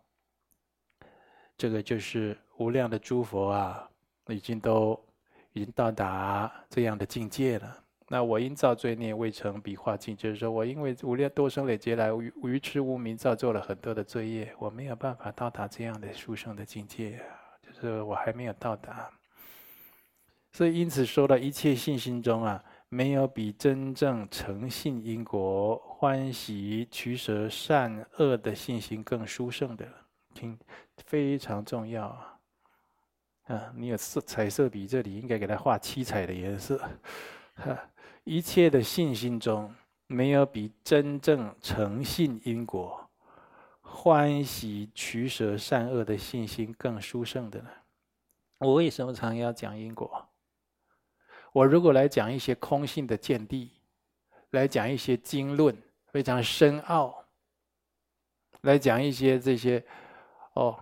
[1.57, 3.89] 这个就是无量的诸佛啊，
[4.27, 4.99] 已经都
[5.53, 7.83] 已经到达这样的境界了。
[8.09, 17.21] 那我因造罪孽未成彼化净，就是说我因为无量多生累劫来愚愚痴无明造作了很多的罪业，我没有办法到达这样的殊胜的境界，
[17.61, 19.09] 就是我还没有到达。
[20.51, 22.63] 所以因此说了一切信心中啊。
[22.91, 29.87] 没有比真正诚信因果、欢喜取舍善恶的信心更殊胜的，
[30.33, 30.57] 听
[31.05, 32.39] 非常重要啊！
[33.45, 36.81] 啊，你有色彩色笔，这里应该给它画七彩的颜色。
[37.53, 37.77] 哈，
[38.23, 39.71] 一切的信心中，
[40.07, 43.07] 没有比真正诚信因果、
[43.81, 47.69] 欢喜取舍善恶的信心更殊胜的呢？
[48.57, 50.28] 我为什么常要讲因果？
[51.59, 53.69] 我如果来讲一些空性的见地，
[54.51, 57.25] 来讲一些经论非常深奥，
[58.61, 59.85] 来讲一些这些，
[60.53, 60.81] 哦，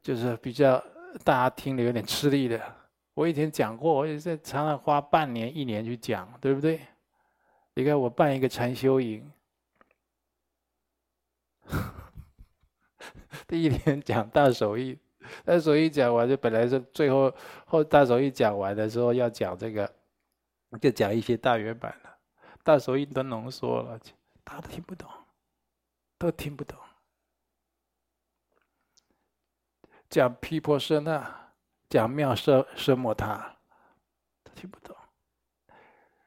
[0.00, 0.82] 就是比较
[1.22, 2.58] 大家听了有点吃力的。
[3.12, 6.80] 我以前讲过，我也在常常花半年、一年去讲，对不对？
[7.74, 9.30] 你看我办一个禅修营，
[13.46, 14.98] 第一天讲大手印。
[15.44, 17.32] 大手一讲完，就本来是最后
[17.66, 19.90] 后大手一讲完的时候要讲这个，
[20.80, 22.16] 就讲一些大圆满了。
[22.62, 23.98] 大手印都浓缩了，
[24.44, 25.08] 大家都听不懂，
[26.18, 26.76] 都听不懂。
[30.10, 31.52] 讲毗婆舍那，
[31.88, 33.56] 讲妙舍奢摩他，
[34.44, 34.94] 都听不懂。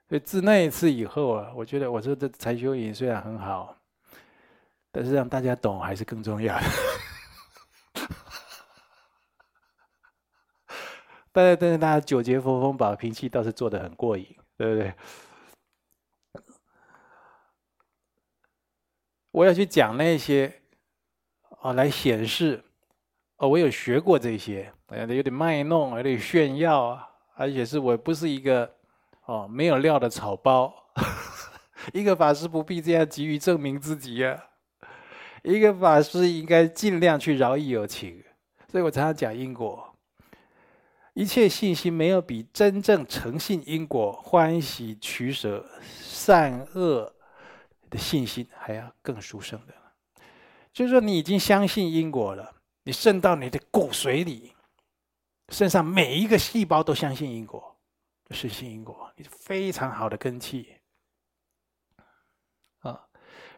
[0.08, 3.76] 所以自那一次以后啊，我觉得我说这禅修营虽然很好，
[4.91, 6.64] 但是让大家懂还是更重要的。
[11.34, 14.28] 大家，但是大家九节佛风宝，脾气倒是做得很过瘾，
[14.58, 14.94] 对不对？
[19.32, 20.62] 我要去讲那些，
[21.62, 22.62] 哦，来显示，
[23.38, 28.70] 哦，我有学过这些，有点卖弄，有点炫耀啊，而且是我不是一个，
[29.26, 30.74] 哦，没有料的草包。
[31.94, 34.38] 一个法师不必这样急于证明自己啊，
[35.44, 38.22] 一个法师应该尽量去饶益有情，
[38.68, 39.91] 所以我常常讲因果。
[41.14, 47.14] 一切信心没有比真正诚信因果、欢喜取舍善恶
[47.89, 49.74] 的信心还要更殊胜的。
[50.72, 54.53] 就是说，你已经相信因果了，你渗到你的骨髓里，
[55.49, 57.78] 身上每一个细胞都相信因果，
[58.30, 60.78] 深信因果，你非常好的根器
[62.80, 63.05] 啊。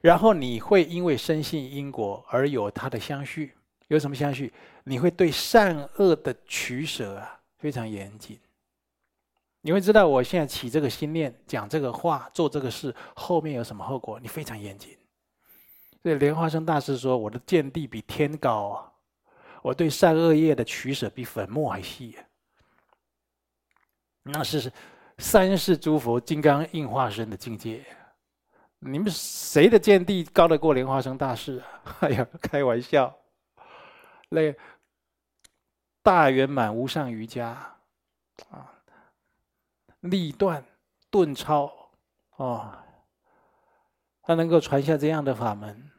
[0.02, 3.56] 然后你会因为深信因果而有它的相续，
[3.90, 4.52] 有什么相续？
[4.86, 7.42] 你会对善恶的取舍啊。
[7.64, 8.38] 非常严谨，
[9.62, 14.20] 你会知道我现在起这个心念、讲这个话、做这个事，后面有什么后果？
[14.20, 14.98] 你非常严谨。
[16.02, 18.92] 所以莲花生大师说：“我的见地比天高啊，
[19.62, 22.20] 我对善恶业的取舍比粉末还细啊。”
[24.24, 24.70] 那是
[25.20, 27.82] 三世诸佛金刚应化身的境界。
[28.80, 31.96] 你们谁的见地高得过莲花生大师啊？
[32.02, 33.16] 哎呀，开玩笑，
[34.28, 34.54] 那。
[36.04, 37.78] 大圆满无上瑜伽，
[38.50, 38.70] 啊，
[40.02, 40.64] 立断
[41.10, 41.72] 顿超，
[42.36, 42.78] 哦，
[44.22, 45.90] 他能够传下这样的法门，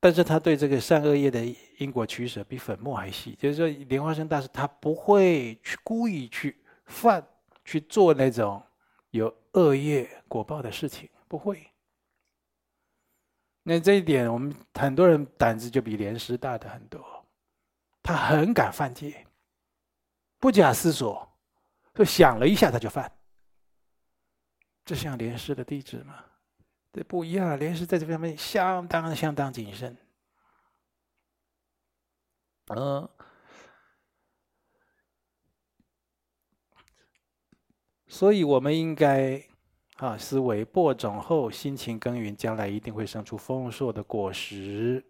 [0.00, 1.44] 但是他对这个善恶业的
[1.78, 3.34] 因果取舍比粉末还细。
[3.34, 7.22] 就是说，莲花生大师他不会去故意去犯
[7.62, 8.62] 去做那种
[9.10, 11.70] 有恶业果报的事情，不会。
[13.68, 17.26] 那这一点，我们很多人胆子就比莲师大的很多，
[18.00, 19.26] 他很敢犯戒，
[20.38, 21.28] 不假思索，
[21.92, 23.10] 就想了一下他就犯。
[24.84, 26.24] 这像莲师的弟子吗？
[26.92, 29.96] 这不一样，莲师在这方面相当相当谨慎。
[32.66, 33.08] 嗯，
[38.06, 39.44] 所以我们应该
[39.96, 45.04] 啊，思维播种后，辛勤耕耘，将来一定会生出丰硕的果实。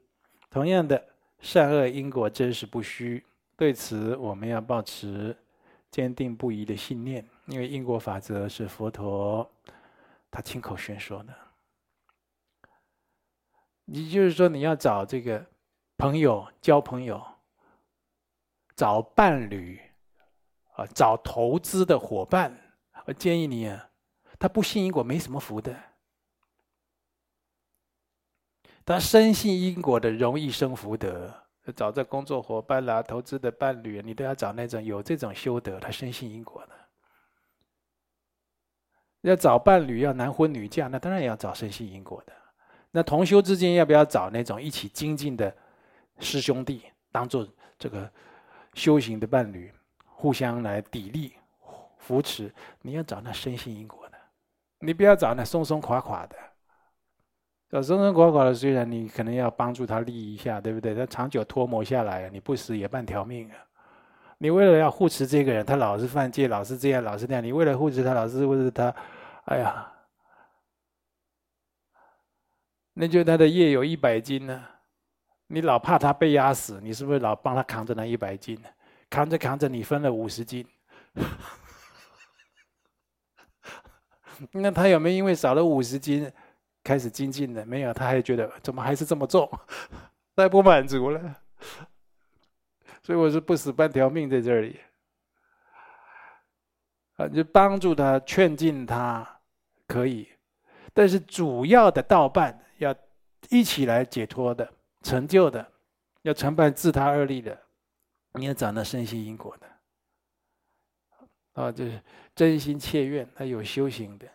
[0.48, 1.04] 同样的，
[1.40, 3.24] 善恶因果真实不虚，
[3.56, 5.36] 对此我们要保持
[5.90, 9.50] 坚定不移的信念，因为因果法则是佛陀。
[10.30, 11.34] 他亲口宣说的，
[13.86, 15.44] 也就是说，你要找这个
[15.96, 17.24] 朋友、交朋友、
[18.76, 19.80] 找伴侣
[20.74, 22.56] 啊，找投资的伙伴，
[23.06, 23.88] 我建议你啊，
[24.38, 25.76] 他不信因果没什么福的。
[28.84, 31.32] 他深信因果的，容易生福德。
[31.74, 36.72] 找这工作伙伴啦、投资的伴侣，你都要找那种有这种修德，他深信因果的。
[39.22, 42.32] 要找伴侣，要男婚女嫁，那当然也要找深信因果的。
[42.92, 45.52] 那同修之间要不要找那种一起精进的
[46.20, 47.44] 师兄弟，当做
[47.76, 48.08] 这个
[48.74, 49.72] 修行的伴侣，
[50.04, 51.32] 互相来砥砺、
[51.98, 52.54] 扶持？
[52.82, 54.05] 你要找那深信因果，
[54.86, 56.36] 你不要找那松松垮垮的。
[57.68, 60.94] 找松松垮垮的，虽然你可能要帮助他立一下，对不对？
[60.94, 63.56] 他长久脱模下来，你不死也半条命啊。
[64.38, 67.42] 你为了要护持这个人，他老是犯戒，老是这样，老是那样。
[67.42, 68.94] 你为了护持他，老是护持他。
[69.46, 69.92] 哎呀，
[72.92, 74.64] 那就他的业有一百斤呢，
[75.48, 78.56] 你老怕他被压死，你是不是老帮他扛着那一百斤？
[79.10, 80.64] 扛着扛着，你分了五十斤，
[84.52, 86.30] 那他有没有因为少了五十斤
[86.82, 87.64] 开始精进的？
[87.66, 89.50] 没有，他还觉得怎么还是这么重，
[90.36, 91.36] 太不满足了。
[93.02, 94.80] 所以我是不死半条命在这里，
[97.16, 99.26] 啊，就帮助他，劝进他。
[99.88, 100.28] 可以，
[100.92, 102.92] 但是主要的道伴要
[103.50, 104.68] 一起来解脱的、
[105.02, 105.64] 成就的，
[106.22, 107.56] 要承办自他二利的，
[108.32, 109.66] 你要找那深信因果的，
[111.56, 112.00] 啊，就是
[112.34, 114.28] 真心切愿，他有修行的，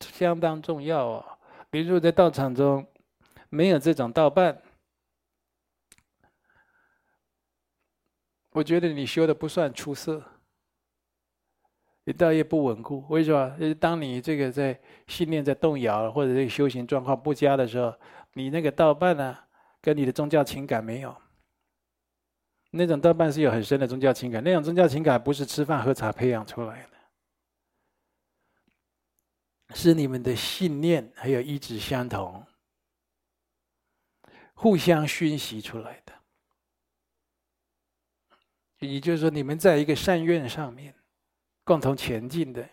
[0.00, 1.24] 相当重要哦。
[1.68, 2.86] 比如说在道场中
[3.48, 4.62] 没有这种道伴，
[8.52, 10.22] 我觉得你修的不算出色。
[12.04, 13.56] 你道业不稳固，为什么？
[13.58, 17.94] 就是当你这个在信念在动摇，或者这个修行状况不佳的时候，
[18.32, 19.36] 你那个道伴呢，
[19.82, 21.14] 跟你的宗教情感没有。
[22.70, 26.82] 那种多半是有很深的宗教情感，那种宗教情感不是吃饭喝茶培养出来
[29.68, 32.46] 的，是你们的信念还有意志相同，
[34.54, 36.12] 互相熏习出来的。
[38.86, 40.94] 也就是说，你们在一个善愿上面。
[41.62, 42.68] 共同前进的，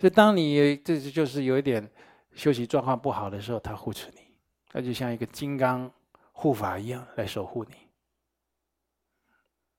[0.00, 1.88] 所以当你这就是有一点
[2.34, 4.36] 休息状况不好的时候，他护持你，
[4.68, 5.88] 他就像一个金刚
[6.32, 7.74] 护法一样来守护你。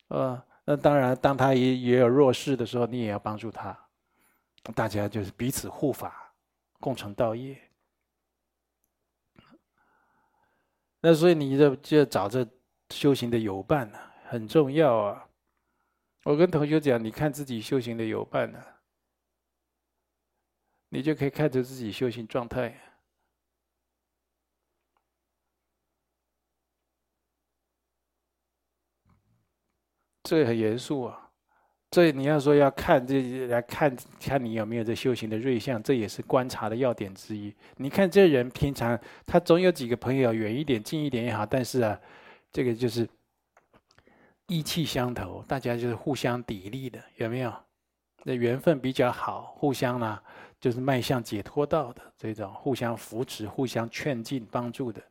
[0.08, 3.78] 呃，那当然，当他也也有弱势的时候，你也要帮助他，
[4.74, 6.34] 大家就是彼此护法，
[6.80, 7.60] 共成道业。
[11.02, 12.48] 那所以你就就找这
[12.92, 14.00] 修行的友伴呢，
[14.30, 15.28] 很重要啊。
[16.24, 18.64] 我跟同学讲，你看自己修行的友伴呢，
[20.88, 22.80] 你就可以看出自己修行状态。
[30.24, 31.30] 这很严肃啊！
[31.92, 37.54] 这你要说要看这来看看你有没有这修行的瑞相，这也是观察的要点之一。
[37.78, 42.00] 你看这人平常他总有几个朋友，远一点近一点也好，但是啊，
[42.52, 43.08] 这个就是。
[44.48, 47.54] 意气相投，大家就是互相砥砺的，有没有？
[48.24, 50.20] 那缘分比较好，互相呢
[50.60, 55.02] 就是迈向解脱道的这种互相扶持、互相劝进、帮助的。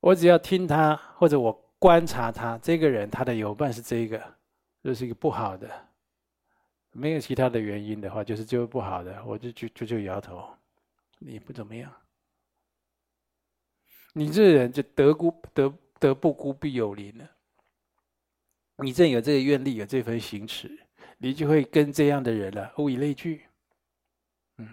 [0.00, 4.34] 我只要听他，或者我观察他这个人，他的友伴是这个，
[4.84, 5.68] 就是一个不好的，
[6.92, 10.48] 没有其他的原因的话，就是就不好的，我就就就就摇头，
[11.18, 11.92] 你不怎么样，
[14.12, 17.28] 你这人就得孤得得不孤必有邻了。
[18.76, 20.86] 你正有这个愿力，有这份行持，
[21.18, 23.44] 你就会跟这样的人了，物以类聚，
[24.58, 24.68] 嗯，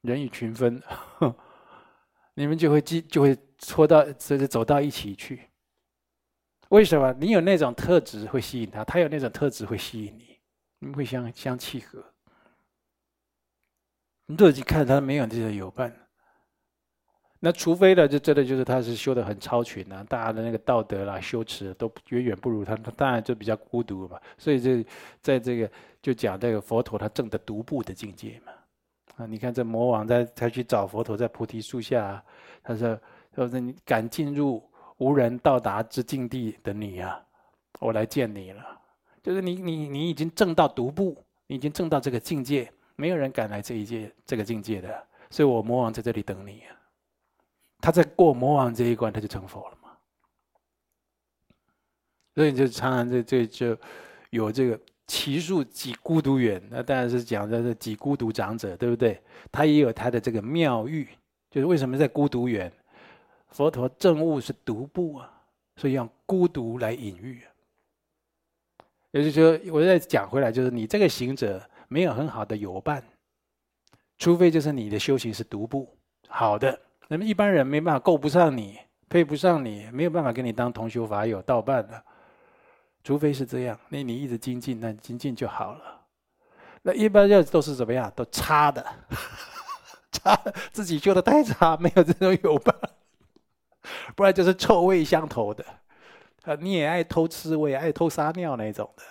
[0.00, 0.82] 人以群分，
[2.40, 5.42] 你们就会就就会搓到，甚至走到一起去。
[6.70, 7.12] 为什么？
[7.20, 10.38] 你有那种特质会吸引他，他有那种特质会吸引你，
[10.78, 12.02] 你们会相相契合。
[14.24, 15.94] 你都已经看他没有这些友伴，
[17.40, 24.18] 那除非呢，就真的就是他是修的很超群啊，大家的那个道德啦、修持都远远不如他，他当然就比较孤独嘛。
[24.38, 24.86] 所以这
[25.20, 25.70] 在这个
[26.00, 28.52] 就讲这个佛陀他证的独步的境界嘛。
[29.16, 32.22] 啊，你看这魔王在他去找佛陀在菩提树下，
[32.62, 32.98] 他说
[33.32, 34.62] ：“他说你敢进入
[34.98, 37.22] 无人到达之境地的你啊，
[37.80, 38.80] 我来见你了。
[39.22, 46.62] 就是你你你已经证到独步，你已经证到这个境界，没有人敢来这一界这个境界的，所以我魔王在这里等你。”
[47.82, 49.90] 他在过魔王这一关，他就成佛了嘛。
[52.34, 53.76] 所以就常常这这就
[54.30, 54.80] 有这个
[55.12, 59.20] 其树给孤独园，那当然是讲的是几孤独长者，对不对？
[59.50, 61.08] 他也有他的这个妙喻，
[61.50, 62.72] 就是为什么在孤独园，
[63.48, 65.28] 佛陀证悟是独步啊，
[65.74, 67.42] 所以用孤独来隐喻。
[69.10, 73.02] 也就是说，我再讲回来，就是你这个行者没有很好的友伴，
[74.16, 75.92] 除非就是你的修行是独步
[76.28, 76.80] 好的。
[77.08, 82.00] 那么一般人没办法够不上你，配不上你，没有办法跟你当同修法友道伴的，
[83.02, 86.06] 除非是这样，那你一直精进，那精进就好了。
[86.82, 88.12] 那一般要都是怎么样？
[88.14, 88.84] 都差的，
[90.12, 90.34] 差
[90.72, 92.74] 自己修的太差，没有这种友伴，
[94.14, 95.64] 不然就是臭味相投的，
[96.42, 99.02] 啊，你也爱偷吃，我也爱偷撒尿那种的，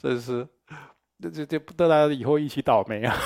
[0.00, 0.48] 是不是？
[1.20, 3.16] 这这这不得了，以后一起倒霉啊！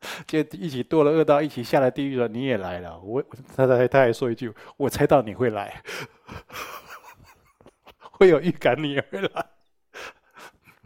[0.26, 2.28] 就一起堕了恶道，一起下了地狱了。
[2.28, 3.22] 你也来了，我
[3.56, 5.82] 他他他还说一句：“我猜到你会来，
[7.98, 9.46] 会有预感你也会来。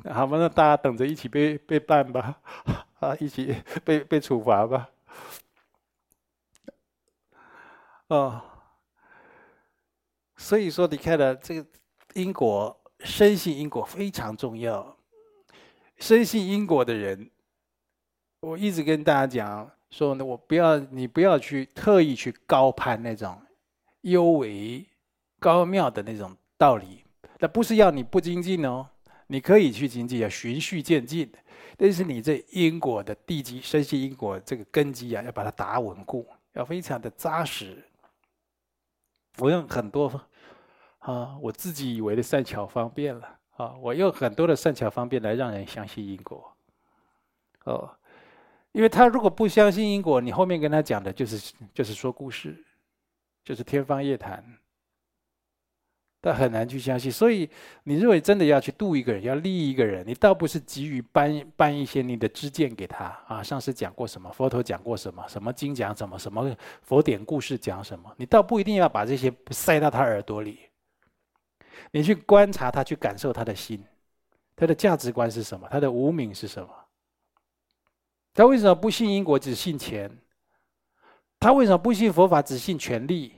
[0.12, 2.40] ”好吧，那大家等着一起被被办吧，
[3.00, 3.54] 啊，一起
[3.84, 4.88] 被被处罚吧。
[8.08, 8.42] 哦，
[10.36, 11.66] 所以说你看了这个
[12.14, 14.96] 因果，深信因果非常重要。
[15.98, 17.30] 深信因果的人，
[18.43, 23.40] 我一直跟大家讲说呢，我不要你不要去特意去高攀那种
[24.01, 24.84] 幽微
[25.38, 27.05] 高妙的那种道理，
[27.38, 28.84] 那不是要你不精进哦，
[29.28, 31.32] 你可以去精进，要循序渐进。
[31.76, 37.78] 但是你这因果的地基，深信因果这个根基啊，要把它打稳固，要非常的扎实。
[39.38, 40.20] 我用很多
[40.99, 43.38] 啊，我自己以为的善巧方便了。
[43.57, 46.53] 啊，我用很多的善巧方便来让人相信因果，
[47.64, 47.88] 哦，
[48.73, 52.57] 因为他如果不相信因果，你后面跟他讲的就是就是说故事，
[53.45, 54.43] 就是天方夜谭，
[56.23, 57.12] 他很难去相信。
[57.12, 57.51] 所以，
[57.85, 70.61] 你认为真的要去度一个人，要利益一个人，你倒不是急于搬搬一些你的知见给他啊，上师讲过什么，佛陀讲过什么，什么经讲什么，什么佛典故事讲什么，你倒不一定要把这些塞到他耳朵里。
[71.91, 73.85] 你去观察他，去感受他的心，
[74.57, 75.68] 他的价值观是什么？
[75.70, 76.68] 他的无明是什么？
[78.35, 80.18] 他为什么不信因果，只信钱？
[81.39, 83.35] 他为什么不信佛法，只信权力？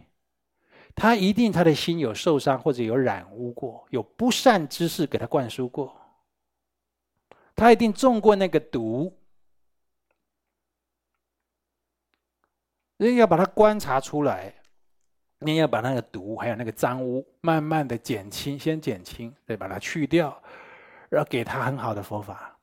[0.94, 6.00] 他一定他的心有受伤，或者有染污过，有不善之事给他灌输过。
[7.56, 9.16] 他一定中过那个毒，
[12.96, 14.54] 人要把它观察出来。
[15.40, 20.40] 你要把那个毒，还有那个脏污，慢慢的减轻，先减轻，再把它去掉，
[21.10, 22.53] 然后给他很好的佛法。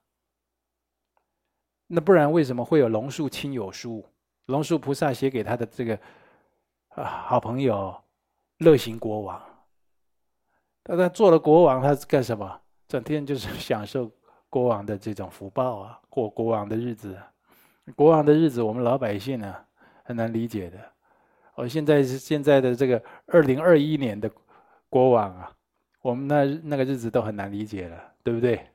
[1.94, 4.06] 那不然为什么会有龙树亲友书？
[4.46, 6.00] 龙树菩萨写给他的这个
[6.90, 7.94] 啊好朋友
[8.60, 9.42] 乐行国王。
[10.86, 12.62] 他他做了国王，他是干什么？
[12.88, 14.10] 整天就是 享受
[14.50, 17.18] 国王的这种福报啊，过国王的日子。
[17.94, 19.54] 国王的日子，我们老百姓呢
[20.04, 20.80] 很难理解的。
[21.56, 24.32] 我现在是现在的这个二零二一年的
[24.88, 25.52] 国王啊，
[26.02, 28.66] 我们那那个日子都很难理解了，对不对？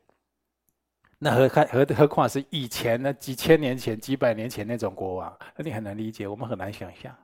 [1.18, 3.12] 那何何何何况是以前呢？
[3.14, 7.16] 几千年前、几百年前那种国王，你很难理解，我们很难想象。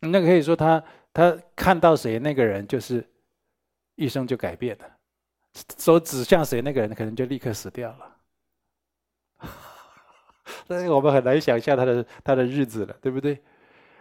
[0.00, 0.82] 那可以说他
[1.12, 3.08] 他看到谁，那个人就是
[3.94, 4.84] 一生就改变了；
[5.78, 8.16] 手指向谁，那个人可能就立刻死掉了。
[10.66, 13.40] 所以我们很难想象他的他的日子了，对不对？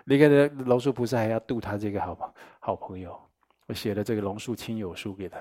[0.06, 3.16] 你看，这龙树菩萨还要度他这个好朋好朋友，
[3.68, 5.40] 我写了这个龙树亲友书给他，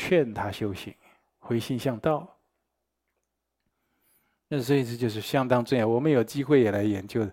[0.00, 0.94] 劝他修行，
[1.38, 2.26] 回心向道。
[4.48, 5.86] 那所以这就是相当重要。
[5.86, 7.28] 我们有机会也来研究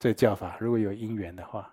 [0.00, 1.72] 这个教法，如果有因缘的话。